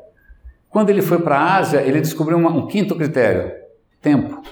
[0.68, 3.50] Quando ele foi para a Ásia, ele descobriu uma, um quinto critério:
[4.02, 4.42] tempo.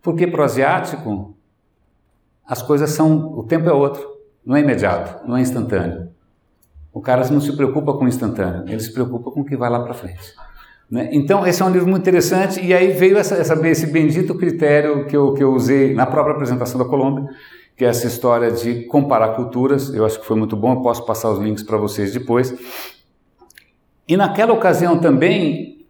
[0.00, 1.36] Porque para o asiático,
[2.46, 3.38] as coisas são.
[3.38, 4.02] O tempo é outro,
[4.46, 6.08] não é imediato, não é instantâneo.
[6.92, 9.70] O cara não se preocupa com o instantâneo, ele se preocupa com o que vai
[9.70, 10.34] lá para frente.
[10.90, 11.08] Né?
[11.12, 15.06] Então, esse é um livro muito interessante, e aí veio essa, essa, esse bendito critério
[15.06, 17.26] que eu, que eu usei na própria apresentação da Colômbia,
[17.74, 19.92] que é essa história de comparar culturas.
[19.94, 22.54] Eu acho que foi muito bom, eu posso passar os links para vocês depois.
[24.06, 25.86] E naquela ocasião também,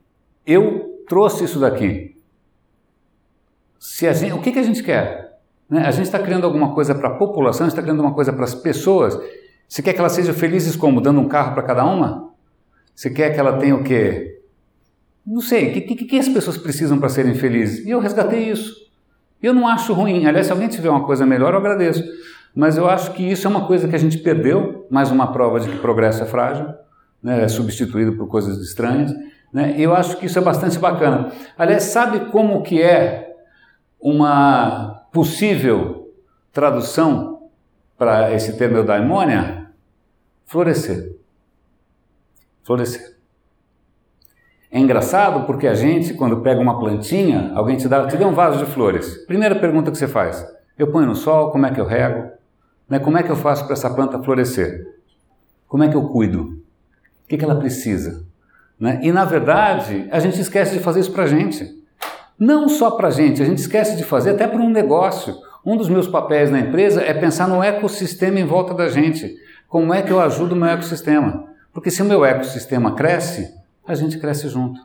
[0.47, 2.17] eu trouxe isso daqui.
[3.79, 5.41] Se a gente, o que, que a gente quer?
[5.69, 5.85] Né?
[5.85, 8.33] A gente está criando alguma coisa para a população, a gente está criando uma coisa
[8.33, 9.19] para as pessoas.
[9.73, 11.01] Você quer que elas sejam felizes como?
[11.01, 12.29] Dando um carro para cada uma?
[12.95, 14.39] Você quer que ela tenha o quê?
[15.27, 17.87] Não sei, o que, que, que, as pessoas precisam para serem felizes?
[17.87, 18.75] E eu resgatei isso.
[19.43, 20.27] Eu não acho ruim.
[20.27, 22.05] Aliás, se alguém tiver uma coisa melhor, eu agradeço.
[22.55, 25.59] Mas eu acho que isso é uma coisa que a gente perdeu, mais uma prova
[25.59, 26.67] de que progresso é frágil,
[27.23, 29.11] né, é substituído por coisas estranhas.
[29.51, 29.75] Né?
[29.79, 31.33] Eu acho que isso é bastante bacana.
[31.57, 33.37] Aliás, sabe como que é
[33.99, 36.13] uma possível
[36.53, 37.49] tradução
[37.97, 39.62] para esse termo eudaimonia?
[40.53, 41.17] Florescer.
[42.63, 43.17] Florescer.
[44.71, 48.35] É engraçado porque a gente, quando pega uma plantinha, alguém te dá, te dá um
[48.35, 49.25] vaso de flores.
[49.27, 50.47] Primeira pergunta que você faz:
[50.79, 52.33] eu ponho no sol, como é que eu rego?
[52.87, 52.99] Né?
[52.99, 54.95] Como é que eu faço para essa planta florescer?
[55.67, 56.43] Como é que eu cuido?
[56.43, 58.23] O que, que ela precisa?
[58.79, 59.01] Né?
[59.03, 61.83] E na verdade, a gente esquece de fazer isso para a gente.
[62.39, 65.35] Não só para a gente, a gente esquece de fazer até para um negócio.
[65.65, 69.35] Um dos meus papéis na empresa é pensar no ecossistema em volta da gente.
[69.73, 71.47] Como é que eu ajudo o meu ecossistema?
[71.73, 73.55] Porque se o meu ecossistema cresce,
[73.87, 74.79] a gente cresce junto.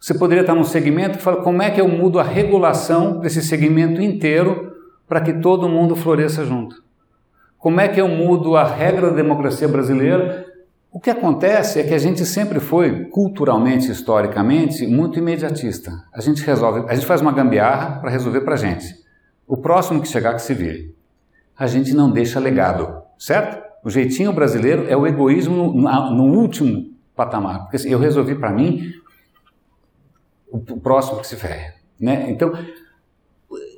[0.00, 3.42] Você poderia estar num segmento que fala como é que eu mudo a regulação desse
[3.42, 4.74] segmento inteiro
[5.06, 6.82] para que todo mundo floresça junto.
[7.58, 10.46] Como é que eu mudo a regra da democracia brasileira?
[10.90, 15.92] O que acontece é que a gente sempre foi, culturalmente, historicamente, muito imediatista.
[16.10, 18.94] A gente resolve, a gente faz uma gambiarra para resolver para a gente.
[19.46, 20.96] O próximo que chegar que se vire.
[21.54, 23.66] A gente não deixa legado, certo?
[23.84, 27.62] O jeitinho brasileiro é o egoísmo no, último patamar.
[27.62, 28.92] Porque assim, eu resolvi para mim
[30.50, 31.72] o, próximo que se ferre.
[31.98, 32.30] Né?
[32.30, 32.52] Então,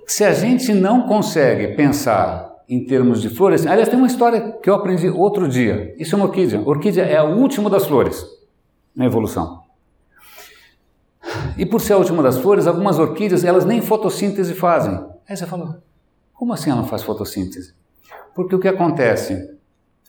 [0.07, 4.69] se a gente não consegue pensar em termos de flores, aliás, tem uma história que
[4.69, 5.95] eu aprendi outro dia.
[5.99, 6.61] Isso é uma orquídea.
[6.61, 8.25] Orquídea é a última das flores
[8.95, 9.63] na evolução.
[11.57, 14.95] E por ser a última das flores, algumas orquídeas, elas nem fotossíntese fazem.
[15.29, 15.77] Aí você falou,
[16.33, 17.75] como assim ela não faz fotossíntese?
[18.35, 19.59] Porque o que acontece?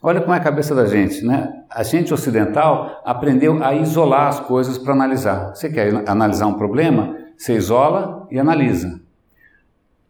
[0.01, 1.63] Olha como é a cabeça da gente, né?
[1.69, 5.55] A gente ocidental aprendeu a isolar as coisas para analisar.
[5.55, 7.15] Você quer analisar um problema?
[7.38, 8.99] Você isola e analisa.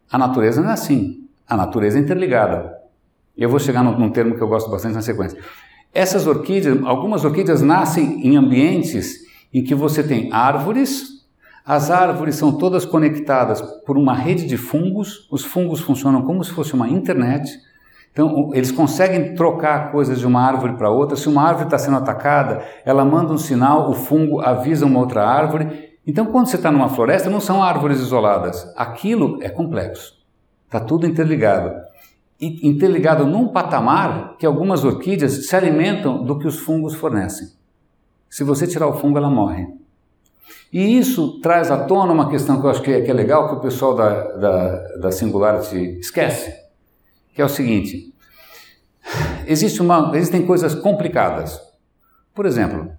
[0.10, 1.28] A natureza não é assim.
[1.48, 2.78] A natureza é interligada.
[3.38, 5.38] Eu vou chegar num, termo que eu gosto bastante na sequência.
[5.94, 11.26] Essas orquídeas, algumas orquídeas nascem em ambientes em que você tem árvores,
[11.66, 16.52] as árvores são todas conectadas por uma rede de fungos, os fungos funcionam como se
[16.52, 17.52] fosse uma internet
[18.14, 21.16] então, eles conseguem trocar coisas de uma árvore para outra.
[21.16, 25.26] Se uma árvore está sendo atacada, ela manda um sinal, o fungo avisa uma outra
[25.26, 25.92] árvore.
[26.06, 28.72] Então, quando você está numa floresta, não são árvores isoladas.
[28.76, 30.20] Aquilo é complexo.
[30.66, 31.72] Está tudo interligado.
[32.40, 37.48] interligado num patamar que algumas orquídeas se alimentam do que os fungos fornecem.
[38.30, 39.68] Se você tirar o fungo, ela morre.
[40.72, 43.48] E isso traz à tona uma questão que eu acho que é, que é legal,
[43.48, 46.62] que o pessoal da, da, da Singularity esquece,
[47.34, 48.14] que é o seguinte:
[49.48, 51.60] existe uma, existem coisas complicadas.
[52.34, 52.92] Por exemplo,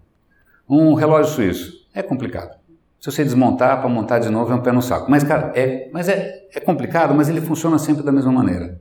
[0.68, 2.56] um relógio suíço é complicado.
[3.00, 5.10] Se você desmontar para montar de novo é um pé no saco.
[5.10, 8.78] Mas, cara, é, mas é, é complicado, mas ele funciona sempre da mesma maneira.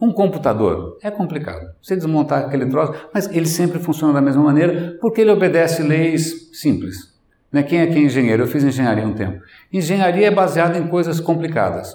[0.00, 1.72] Um computador é complicado.
[1.80, 6.50] Você desmontar aquele troço, mas ele sempre funciona da mesma maneira porque ele obedece leis
[6.52, 7.14] simples.
[7.52, 7.62] Né?
[7.62, 8.42] Quem é que é engenheiro?
[8.42, 9.42] Eu fiz engenharia um tempo.
[9.72, 11.94] Engenharia é baseada em coisas complicadas.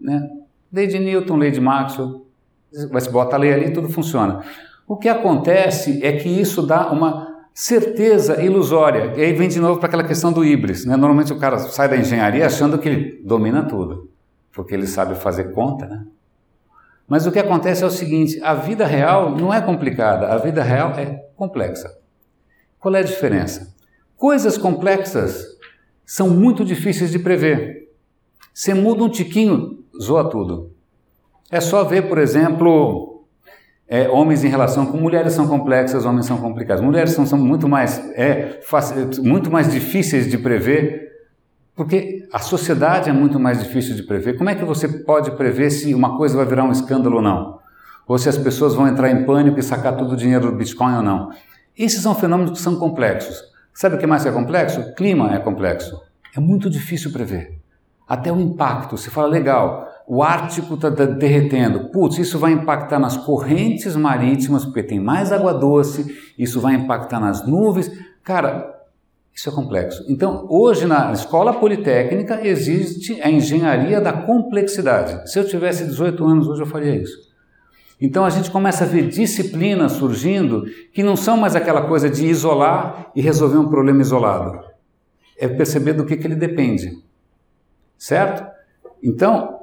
[0.00, 0.28] Né?
[0.72, 2.23] Lei de Newton, lei de Maxwell,
[2.90, 4.44] você bota a lei ali tudo funciona.
[4.86, 9.12] O que acontece é que isso dá uma certeza ilusória.
[9.16, 10.84] E aí vem de novo para aquela questão do híbris.
[10.84, 10.96] Né?
[10.96, 14.10] Normalmente o cara sai da engenharia achando que ele domina tudo,
[14.52, 16.04] porque ele sabe fazer conta, né?
[17.06, 20.62] Mas o que acontece é o seguinte: a vida real não é complicada, a vida
[20.62, 21.94] real é complexa.
[22.80, 23.74] Qual é a diferença?
[24.16, 25.44] Coisas complexas
[26.04, 27.90] são muito difíceis de prever.
[28.52, 30.73] Você muda um tiquinho, zoa tudo.
[31.50, 33.24] É só ver, por exemplo,
[33.88, 36.82] é, homens em relação com mulheres são complexas, homens são complicados.
[36.82, 38.60] Mulheres são, são muito mais é,
[39.22, 41.04] muito mais difíceis de prever
[41.74, 44.36] porque a sociedade é muito mais difícil de prever.
[44.36, 47.58] Como é que você pode prever se uma coisa vai virar um escândalo ou não?
[48.06, 50.96] Ou se as pessoas vão entrar em pânico e sacar todo o dinheiro do Bitcoin
[50.96, 51.30] ou não?
[51.76, 53.42] Esses são fenômenos que são complexos.
[53.72, 54.80] Sabe o que mais é complexo?
[54.80, 56.00] O clima é complexo.
[56.36, 57.58] É muito difícil prever.
[58.06, 58.96] Até o impacto.
[58.96, 61.90] Você fala, legal, o Ártico está derretendo.
[61.90, 67.20] Putz, isso vai impactar nas correntes marítimas, porque tem mais água doce, isso vai impactar
[67.20, 67.90] nas nuvens.
[68.22, 68.74] Cara,
[69.34, 70.04] isso é complexo.
[70.08, 75.30] Então, hoje na escola politécnica existe a engenharia da complexidade.
[75.30, 77.34] Se eu tivesse 18 anos hoje eu faria isso.
[78.00, 82.26] Então a gente começa a ver disciplinas surgindo que não são mais aquela coisa de
[82.26, 84.60] isolar e resolver um problema isolado.
[85.38, 87.02] É perceber do que, que ele depende.
[87.96, 88.44] Certo?
[89.02, 89.53] Então,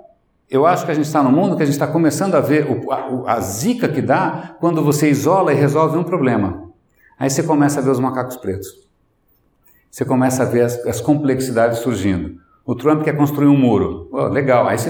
[0.52, 2.70] eu acho que a gente está no mundo que a gente está começando a ver
[2.70, 6.70] o, a, a zica que dá quando você isola e resolve um problema.
[7.18, 8.82] Aí você começa a ver os macacos pretos
[9.92, 12.40] você começa a ver as, as complexidades surgindo.
[12.66, 14.10] O Trump quer construir um muro.
[14.12, 14.68] Oh, legal.
[14.68, 14.90] Aí você,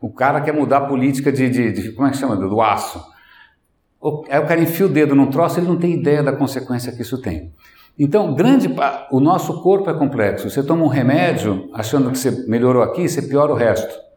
[0.00, 2.34] o cara quer mudar a política de, de, de como é que chama?
[2.34, 3.04] Do aço.
[4.00, 6.90] O, aí o cara enfia o dedo num troço, ele não tem ideia da consequência
[6.92, 7.52] que isso tem.
[7.98, 8.72] Então, grande,
[9.10, 10.48] o nosso corpo é complexo.
[10.48, 14.07] Você toma um remédio achando que você melhorou aqui, você piora o resto.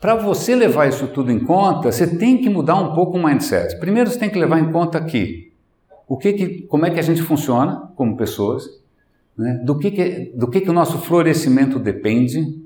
[0.00, 3.78] Para você levar isso tudo em conta, você tem que mudar um pouco o mindset.
[3.78, 5.52] Primeiro, você tem que levar em conta que
[6.08, 8.64] o que, que como é que a gente funciona como pessoas,
[9.36, 9.60] né?
[9.62, 12.62] do, que, que, do que, que o nosso florescimento depende.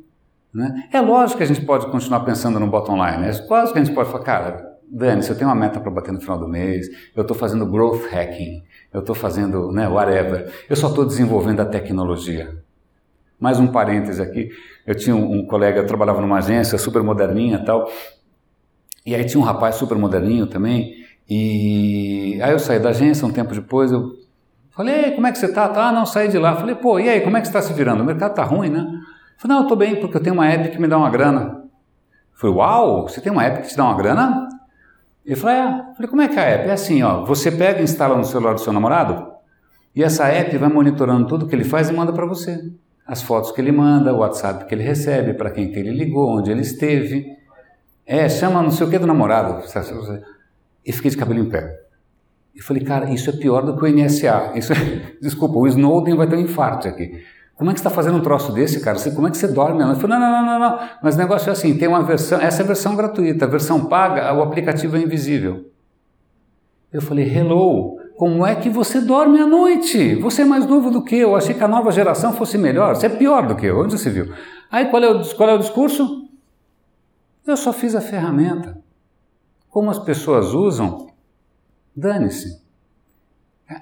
[0.53, 0.89] Né?
[0.93, 3.85] É lógico que a gente pode continuar pensando no bottom line, é quase que a
[3.85, 6.47] gente pode falar, cara, Dani, se eu tenho uma meta para bater no final do
[6.47, 8.62] mês, eu estou fazendo growth hacking,
[8.93, 12.57] eu estou fazendo né, whatever, eu só estou desenvolvendo a tecnologia.
[13.41, 14.51] Mais um parêntese aqui,
[14.87, 17.91] eu tinha um, colega, eu trabalhava numa agência super moderninha e tal,
[19.05, 20.95] e aí tinha um rapaz super moderninho também,
[21.28, 24.12] e aí eu saí da agência, um tempo depois eu
[24.70, 25.66] falei, como é que você está?
[25.74, 26.57] Ah, não, saí de lá.
[26.57, 28.03] Falei, pô, e aí, como é que você está se virando?
[28.03, 28.85] O mercado está ruim, né?
[29.39, 31.64] Falei, não, eu estou bem, porque eu tenho uma app que me dá uma grana.
[32.35, 34.49] Falei, uau, você tem uma app que te dá uma grana?
[35.24, 35.95] Ele falou, é.
[35.95, 36.68] Falei, como é que é a app?
[36.68, 39.32] É assim, ó, você pega e instala no celular do seu namorado,
[39.95, 42.61] e essa app vai monitorando tudo que ele faz e manda para você.
[43.07, 46.39] As fotos que ele manda, o WhatsApp que ele recebe, para quem que ele ligou,
[46.39, 47.27] onde ele esteve.
[48.07, 49.63] É, chama não sei o que do namorado
[50.85, 51.81] e fiquei de cabelo em pé.
[52.55, 54.53] E falei, cara, isso é pior do que o NSA.
[54.55, 54.77] Isso é...
[55.21, 57.25] Desculpa, o Snowden vai ter um infarto aqui.
[57.57, 58.99] Como é que você está fazendo um troço desse, cara?
[58.99, 59.81] Você, como é que você dorme?
[59.97, 60.89] Falei, não, não, não, não, não.
[61.03, 63.87] Mas o negócio é assim, tem uma versão, essa é a versão gratuita, a versão
[63.87, 65.71] paga, o aplicativo é invisível.
[66.93, 70.15] Eu falei, hello, como é que você dorme à noite?
[70.17, 73.07] Você é mais novo do que eu, achei que a nova geração fosse melhor, você
[73.07, 74.33] é pior do que eu, onde você viu?
[74.71, 76.29] Aí qual é o, qual é o discurso?
[77.47, 78.79] Eu só fiz a ferramenta.
[79.69, 81.09] Como as pessoas usam,
[81.95, 82.62] dane-se.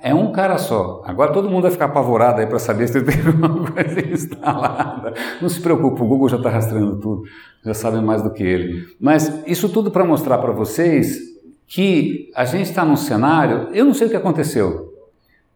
[0.00, 1.02] É um cara só.
[1.04, 5.12] Agora todo mundo vai ficar apavorado aí para saber se tem alguma coisa instalada.
[5.40, 7.24] Não se preocupe, o Google já está rastreando tudo,
[7.64, 8.86] já sabe mais do que ele.
[8.98, 11.31] Mas isso tudo para mostrar para vocês
[11.66, 13.68] que a gente está num cenário.
[13.72, 14.92] Eu não sei o que aconteceu.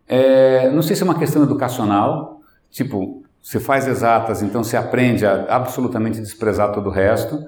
[0.09, 2.41] É, não sei se é uma questão educacional,
[2.71, 7.39] tipo, você faz exatas, então você aprende a absolutamente desprezar todo o resto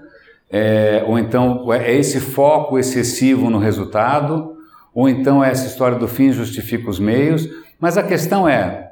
[0.51, 4.57] é, ou então é esse foco excessivo no resultado,
[4.95, 7.47] ou então é essa história do fim justifica os meios.
[7.79, 8.91] Mas a questão é: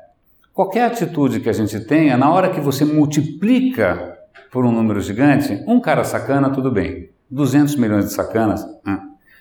[0.53, 4.19] qualquer atitude que a gente tenha, na hora que você multiplica
[4.53, 7.11] por um número gigante, um cara sacana, tudo bem.
[7.31, 8.65] 200 milhões de sacanas,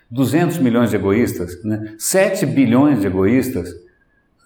[0.10, 1.96] 200 milhões de egoístas, né?
[1.98, 3.70] 7 bilhões de egoístas.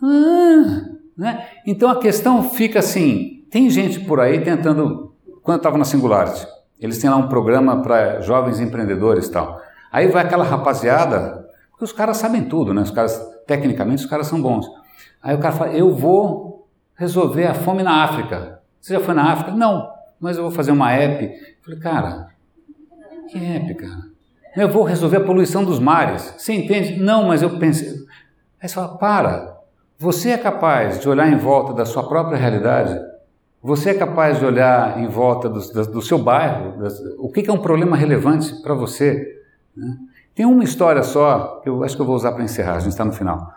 [0.01, 1.47] Ah, né?
[1.65, 5.13] Então a questão fica assim: tem gente por aí tentando.
[5.43, 6.45] Quando eu estava na Singularity,
[6.79, 9.61] eles têm lá um programa para jovens empreendedores e tal.
[9.91, 12.81] Aí vai aquela rapaziada, porque os caras sabem tudo, né?
[12.81, 14.67] Os caras, tecnicamente, os caras são bons.
[15.21, 18.59] Aí o cara fala: Eu vou resolver a fome na África.
[18.79, 19.51] Você já foi na África?
[19.51, 19.89] Não,
[20.19, 21.25] mas eu vou fazer uma app.
[21.25, 22.27] Eu falei, cara,
[23.29, 24.09] que app, cara?
[24.55, 26.33] Eu vou resolver a poluição dos mares.
[26.37, 26.99] Você entende?
[26.99, 27.89] Não, mas eu pensei.
[28.61, 29.59] Aí você fala: Para.
[29.97, 32.97] Você é capaz de olhar em volta da sua própria realidade?
[33.61, 36.81] Você é capaz de olhar em volta do, do, do seu bairro?
[36.81, 39.41] Das, o que, é um problema relevante para você?
[39.75, 39.97] Né?
[40.33, 42.91] Tem uma história só, que eu acho que eu vou usar para encerrar, a gente
[42.91, 43.53] está no final.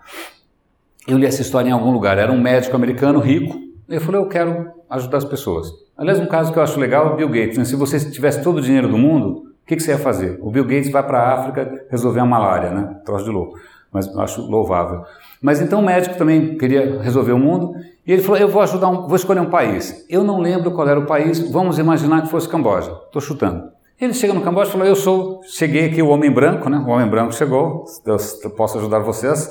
[1.06, 2.18] Eu li essa história em algum lugar.
[2.18, 3.56] Era um médico americano rico.
[3.88, 5.70] Ele falou: Eu quero ajudar as pessoas.
[5.96, 7.58] Aliás, um caso que eu acho legal é o Bill Gates.
[7.58, 7.64] Né?
[7.64, 10.38] Se você tivesse todo o dinheiro do mundo, o que, que você ia fazer?
[10.42, 13.00] O Bill Gates vai para a África resolver a malária, né?
[13.04, 13.58] Troço de louco.
[13.92, 15.04] Mas acho louvável.
[15.40, 17.74] Mas então o médico também queria resolver o mundo
[18.06, 20.04] e ele falou: Eu vou ajudar, um, vou escolher um país.
[20.08, 22.90] Eu não lembro qual era o país, vamos imaginar que fosse Camboja.
[23.06, 23.70] Estou chutando.
[24.00, 26.78] Ele chega no Camboja e falou: Eu sou, cheguei aqui, o homem branco, né?
[26.78, 29.50] O homem branco chegou, Deus, eu posso ajudar vocês.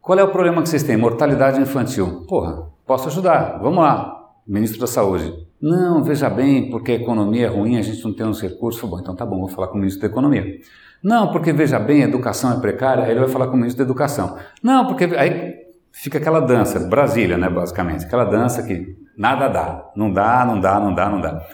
[0.00, 0.96] Qual é o problema que vocês têm?
[0.96, 2.24] Mortalidade infantil.
[2.28, 4.21] Porra, posso ajudar, vamos lá.
[4.52, 5.32] Ministro da Saúde.
[5.58, 8.86] Não, veja bem, porque a economia é ruim, a gente não tem os recursos.
[8.86, 10.58] Bom, então tá bom, vou falar com o ministro da Economia.
[11.02, 13.82] Não, porque veja bem, a educação é precária, aí ele vai falar com o ministro
[13.82, 14.36] da Educação.
[14.62, 15.54] Não, porque aí
[15.90, 20.78] fica aquela dança, Brasília, né, basicamente, aquela dança que nada dá, não dá, não dá,
[20.78, 21.46] não dá, não dá.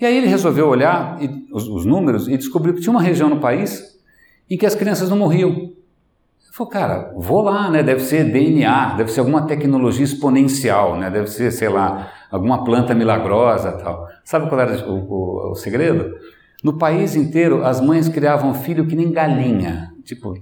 [0.00, 3.28] E aí ele resolveu olhar e, os, os números e descobriu que tinha uma região
[3.28, 3.96] no país
[4.50, 5.50] em que as crianças não morriam.
[5.50, 5.76] Ele
[6.52, 7.80] falou, cara, vou lá, né?
[7.80, 11.08] Deve ser DNA, deve ser alguma tecnologia exponencial, né?
[11.10, 14.06] Deve ser, sei lá, alguma planta milagrosa tal.
[14.24, 16.14] Sabe qual era o, o, o segredo?
[16.62, 19.90] No país inteiro, as mães criavam filho que nem galinha.
[20.04, 20.34] Tipo,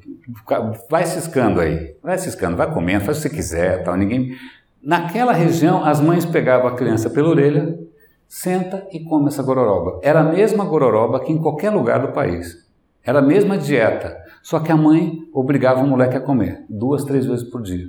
[0.90, 3.96] vai ciscando aí, vai ciscando, vai comendo, faz o que você quiser, tal.
[3.96, 4.36] Ninguém.
[4.82, 7.78] Naquela região, as mães pegavam a criança pela orelha,
[8.26, 10.00] senta e come essa gororoba.
[10.02, 12.66] Era a mesma gororoba que em qualquer lugar do país.
[13.04, 17.24] Era a mesma dieta, só que a mãe obrigava o moleque a comer duas, três
[17.24, 17.86] vezes por dia.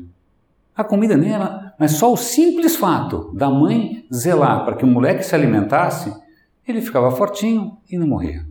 [0.79, 4.87] A comida nem era, mas só o simples fato da mãe zelar para que o
[4.87, 6.09] moleque se alimentasse
[6.65, 8.45] ele ficava fortinho e não morria.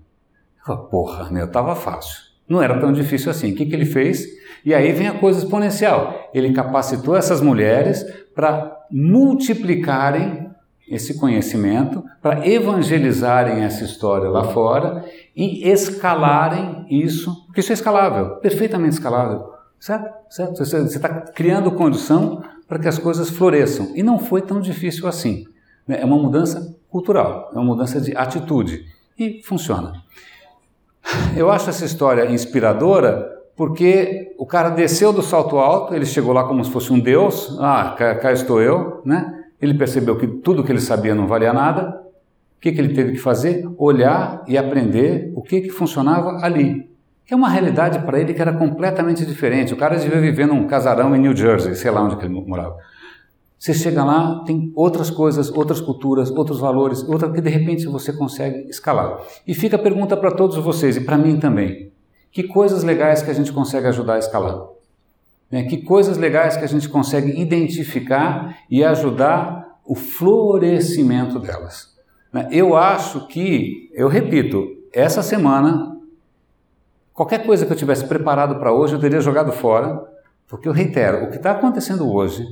[0.68, 2.18] Eu porra, meu, estava fácil.
[2.46, 3.52] Não era tão difícil assim.
[3.52, 4.26] O que, que ele fez?
[4.62, 6.28] E aí vem a coisa exponencial.
[6.34, 8.04] Ele capacitou essas mulheres
[8.34, 10.50] para multiplicarem
[10.86, 15.02] esse conhecimento, para evangelizarem essa história lá fora
[15.34, 19.56] e escalarem isso, porque isso é escalável, perfeitamente escalável.
[19.80, 20.12] Certo?
[20.28, 20.64] certo?
[20.64, 23.92] Você está criando condição para que as coisas floresçam.
[23.94, 25.46] E não foi tão difícil assim.
[25.86, 26.00] Né?
[26.00, 28.84] É uma mudança cultural, é uma mudança de atitude
[29.18, 29.92] e funciona.
[31.36, 36.44] Eu acho essa história inspiradora porque o cara desceu do salto alto, ele chegou lá
[36.44, 39.46] como se fosse um deus, ah, cá, cá estou eu, né?
[39.60, 42.00] Ele percebeu que tudo que ele sabia não valia nada.
[42.56, 43.68] O que, que ele teve que fazer?
[43.76, 46.87] Olhar e aprender o que, que funcionava ali.
[47.28, 49.74] Que é uma realidade para ele que era completamente diferente.
[49.74, 52.74] O cara devia viver num casarão em New Jersey, sei lá onde ele morava.
[53.58, 58.14] Você chega lá, tem outras coisas, outras culturas, outros valores, outra que de repente você
[58.14, 59.20] consegue escalar.
[59.46, 61.92] E fica a pergunta para todos vocês e para mim também:
[62.32, 64.62] que coisas legais que a gente consegue ajudar a escalar?
[65.50, 65.64] Né?
[65.64, 71.94] Que coisas legais que a gente consegue identificar e ajudar o florescimento delas?
[72.32, 72.48] Né?
[72.50, 75.97] Eu acho que, eu repito, essa semana,
[77.18, 80.00] qualquer coisa que eu tivesse preparado para hoje eu teria jogado fora,
[80.46, 82.46] porque eu reitero, o que está acontecendo hoje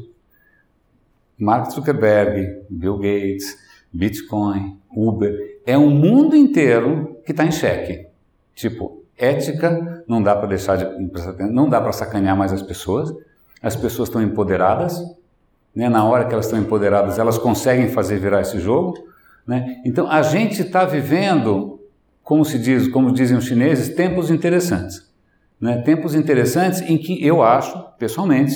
[1.38, 3.56] Mark Zuckerberg, Bill Gates,
[3.92, 8.08] Bitcoin, Uber, é um mundo inteiro que está em xeque.
[8.56, 13.14] Tipo, ética, não dá para deixar de, não dá para sacanear mais as pessoas.
[13.62, 15.00] As pessoas estão empoderadas,
[15.74, 15.88] né?
[15.88, 18.94] Na hora que elas estão empoderadas, elas conseguem fazer virar esse jogo,
[19.46, 19.80] né?
[19.84, 21.75] Então a gente está vivendo,
[22.26, 25.08] como se diz, como dizem os chineses, tempos interessantes,
[25.60, 25.80] né?
[25.82, 28.52] Tempos interessantes em que eu acho, pessoalmente,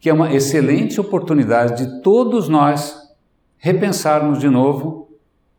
[0.00, 2.96] que é uma excelente oportunidade de todos nós
[3.58, 5.08] repensarmos de novo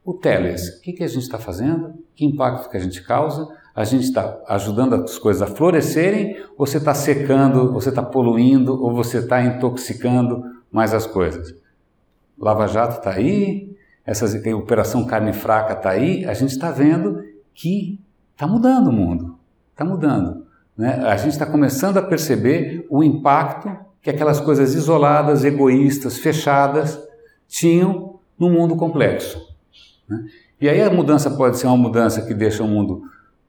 [0.04, 0.78] o teles.
[0.78, 1.94] O que, que a gente está fazendo?
[2.14, 3.48] Que impacto que a gente causa?
[3.74, 6.36] A gente está ajudando as coisas a florescerem?
[6.58, 11.56] Ou você está secando, você está poluindo, ou você está intoxicando mais as coisas?
[12.38, 13.74] Lava Jato está aí,
[14.06, 17.26] essa Operação Carne Fraca está aí, a gente está vendo
[17.58, 18.00] que
[18.34, 19.36] está mudando o mundo,
[19.72, 20.46] está mudando.
[20.78, 21.04] Né?
[21.08, 27.02] A gente está começando a perceber o impacto que aquelas coisas isoladas, egoístas, fechadas,
[27.48, 29.42] tinham no mundo complexo.
[30.08, 30.26] Né?
[30.62, 33.02] E aí a mudança pode ser uma mudança que deixa o mundo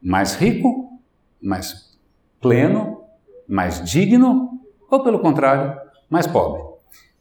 [0.02, 0.98] mais rico,
[1.40, 1.98] mais
[2.40, 3.02] pleno,
[3.46, 4.58] mais digno,
[4.90, 5.78] ou pelo contrário,
[6.08, 6.62] mais pobre.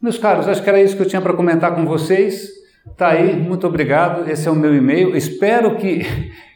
[0.00, 2.48] Meus caros, acho que era isso que eu tinha para comentar com vocês.
[2.96, 4.30] Tá aí, muito obrigado.
[4.30, 5.14] Esse é o meu e-mail.
[5.14, 6.00] Espero que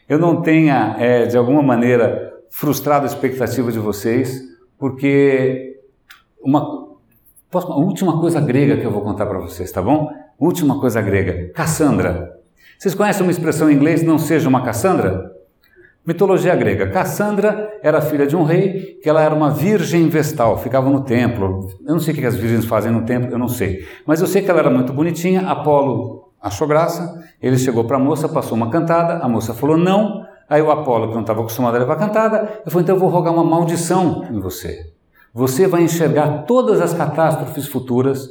[0.07, 4.41] eu não tenha, é, de alguma maneira, frustrado a expectativa de vocês,
[4.77, 5.79] porque
[6.43, 6.95] uma,
[7.51, 10.11] uma última coisa grega que eu vou contar para vocês, tá bom?
[10.39, 12.37] Última coisa grega, Cassandra.
[12.77, 15.31] Vocês conhecem uma expressão em inglês, não seja uma Cassandra?
[16.05, 16.89] Mitologia grega.
[16.89, 21.69] Cassandra era filha de um rei, que ela era uma virgem vestal, ficava no templo.
[21.85, 23.87] Eu não sei o que as virgens fazem no templo, eu não sei.
[24.05, 27.99] Mas eu sei que ela era muito bonitinha, Apolo achou graça, ele chegou para a
[27.99, 31.75] moça, passou uma cantada, a moça falou não, aí o Apolo, que não estava acostumado
[31.75, 34.91] a levar cantada, falou, então eu vou rogar uma maldição em você.
[35.33, 38.27] Você vai enxergar todas as catástrofes futuras,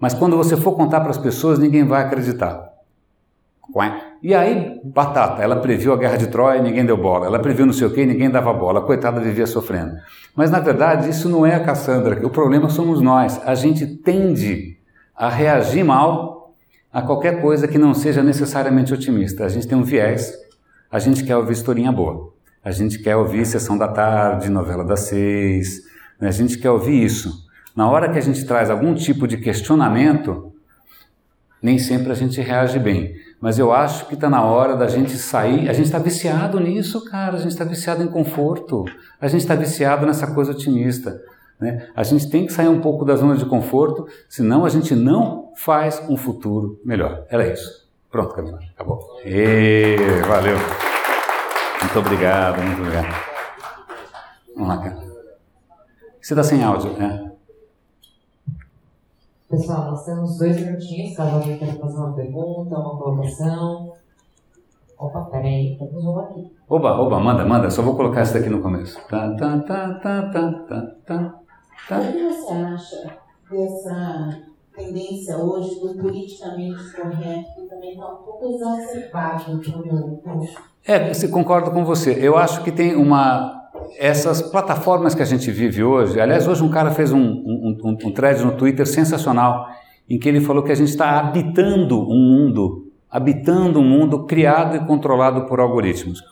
[0.00, 2.72] mas quando você for contar para as pessoas, ninguém vai acreditar.
[4.22, 7.26] E aí, batata, ela previu a guerra de Troia e ninguém deu bola.
[7.26, 8.82] Ela previu não sei o que e ninguém dava bola.
[8.82, 9.94] Coitada vivia sofrendo.
[10.36, 12.24] Mas na verdade, isso não é a Cassandra.
[12.26, 13.40] O problema somos nós.
[13.44, 14.76] A gente tende
[15.16, 16.41] a reagir mal
[16.92, 19.44] a qualquer coisa que não seja necessariamente otimista.
[19.44, 20.32] A gente tem um viés.
[20.90, 22.34] A gente quer ouvir historinha boa.
[22.62, 25.80] A gente quer ouvir sessão da tarde, novela das seis.
[26.20, 26.28] Né?
[26.28, 27.46] A gente quer ouvir isso.
[27.74, 30.52] Na hora que a gente traz algum tipo de questionamento,
[31.62, 33.14] nem sempre a gente reage bem.
[33.40, 35.70] Mas eu acho que está na hora da gente sair.
[35.70, 37.36] A gente está viciado nisso, cara.
[37.36, 38.84] A gente está viciado em conforto.
[39.18, 41.22] A gente está viciado nessa coisa otimista.
[41.58, 41.88] Né?
[41.96, 45.41] A gente tem que sair um pouco da zona de conforto, senão a gente não
[45.56, 47.24] faz um futuro melhor.
[47.28, 47.88] Era isso.
[48.10, 48.58] Pronto, Camila.
[48.74, 49.20] Acabou.
[49.24, 49.96] E,
[50.28, 50.56] valeu.
[51.80, 53.32] Muito obrigado, muito obrigado.
[54.54, 55.12] Vamos lá, cara.
[56.20, 57.32] Você está sem áudio, né?
[59.48, 63.92] Pessoal, nós temos dois minutinhos, caso alguém queira fazer uma pergunta, uma colocação.
[64.98, 66.56] Opa, peraí, temos um aqui.
[66.68, 68.98] Oba, oba, manda, manda, só vou colocar isso daqui no começo.
[69.08, 71.34] Tá, tá, tá, tá, tá, tá,
[71.88, 71.98] tá.
[71.98, 73.18] O que você acha
[73.50, 80.48] dessa tendência hoje do politicamente correto que também está um pouco exacerbado por
[80.84, 82.16] É, se concordo com você.
[82.20, 83.60] Eu acho que tem uma
[83.98, 87.90] essas plataformas que a gente vive hoje, aliás, hoje um cara fez um, um, um,
[87.90, 89.66] um thread no Twitter sensacional,
[90.08, 94.76] em que ele falou que a gente está habitando um mundo, habitando um mundo criado
[94.76, 96.22] e controlado por algoritmos.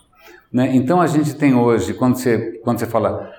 [0.53, 0.75] Né?
[0.75, 3.31] Então a gente tem hoje, quando você, quando você fala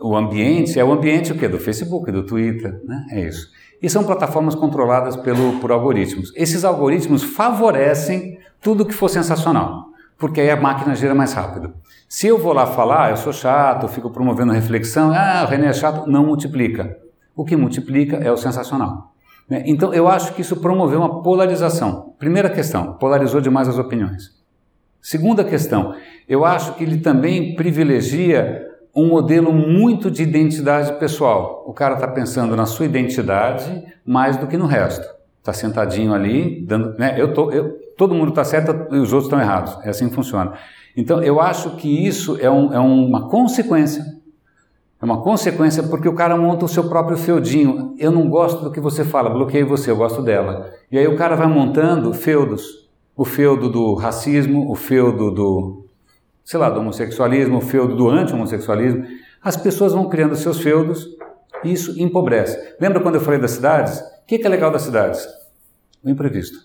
[0.00, 1.48] o ambiente, é o ambiente o quê?
[1.48, 3.06] Do Facebook, do Twitter, né?
[3.10, 3.50] é isso.
[3.82, 6.32] E são plataformas controladas pelo, por algoritmos.
[6.34, 9.86] Esses algoritmos favorecem tudo que for sensacional,
[10.18, 11.74] porque aí a máquina gira mais rápido.
[12.08, 15.68] Se eu vou lá falar, eu sou chato, eu fico promovendo reflexão, ah, o René
[15.68, 16.96] é chato, não multiplica.
[17.34, 19.12] O que multiplica é o sensacional.
[19.48, 19.62] Né?
[19.66, 22.14] Então eu acho que isso promoveu uma polarização.
[22.18, 24.36] Primeira questão, polarizou demais as opiniões.
[25.00, 25.94] Segunda questão,
[26.28, 28.65] eu acho que ele também privilegia
[28.96, 31.62] um modelo muito de identidade pessoal.
[31.66, 35.06] O cara está pensando na sua identidade mais do que no resto.
[35.38, 37.14] Está sentadinho ali, dando, né?
[37.18, 39.76] eu tô, eu, todo mundo está certo e os outros estão errados.
[39.84, 40.54] É assim que funciona.
[40.96, 44.02] Então, eu acho que isso é, um, é uma consequência.
[45.00, 47.94] É uma consequência porque o cara monta o seu próprio feudinho.
[47.98, 50.72] Eu não gosto do que você fala, bloqueei você, eu gosto dela.
[50.90, 52.86] E aí o cara vai montando feudos.
[53.14, 55.85] O feudo do racismo, o feudo do,
[56.46, 59.04] sei lá, do homossexualismo, o feudo do anti-homossexualismo.
[59.42, 61.08] As pessoas vão criando seus feudos
[61.64, 62.56] e isso empobrece.
[62.80, 63.98] Lembra quando eu falei das cidades?
[63.98, 65.26] O que é legal das cidades?
[66.04, 66.60] O imprevisto.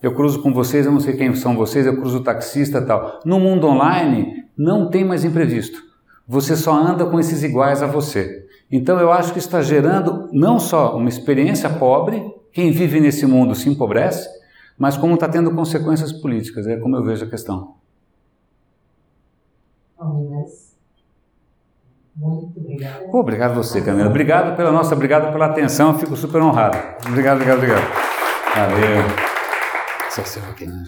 [0.00, 3.18] Eu cruzo com vocês, eu não sei quem são vocês, eu cruzo taxista tal.
[3.24, 5.82] No mundo online, não tem mais imprevisto.
[6.28, 8.46] Você só anda com esses iguais a você.
[8.70, 12.22] Então eu acho que está gerando não só uma experiência pobre,
[12.52, 14.28] quem vive nesse mundo se empobrece,
[14.78, 16.68] mas como está tendo consequências políticas.
[16.68, 17.74] É como eu vejo a questão.
[22.16, 23.14] Muito obrigado.
[23.14, 24.08] obrigado você, Camila.
[24.08, 25.98] Obrigado pela nossa, obrigado pela atenção.
[25.98, 26.78] Fico super honrado.
[27.08, 27.82] Obrigado, obrigado, obrigado.
[28.54, 29.02] Valeu.
[30.10, 30.84] Só seu aqui, né,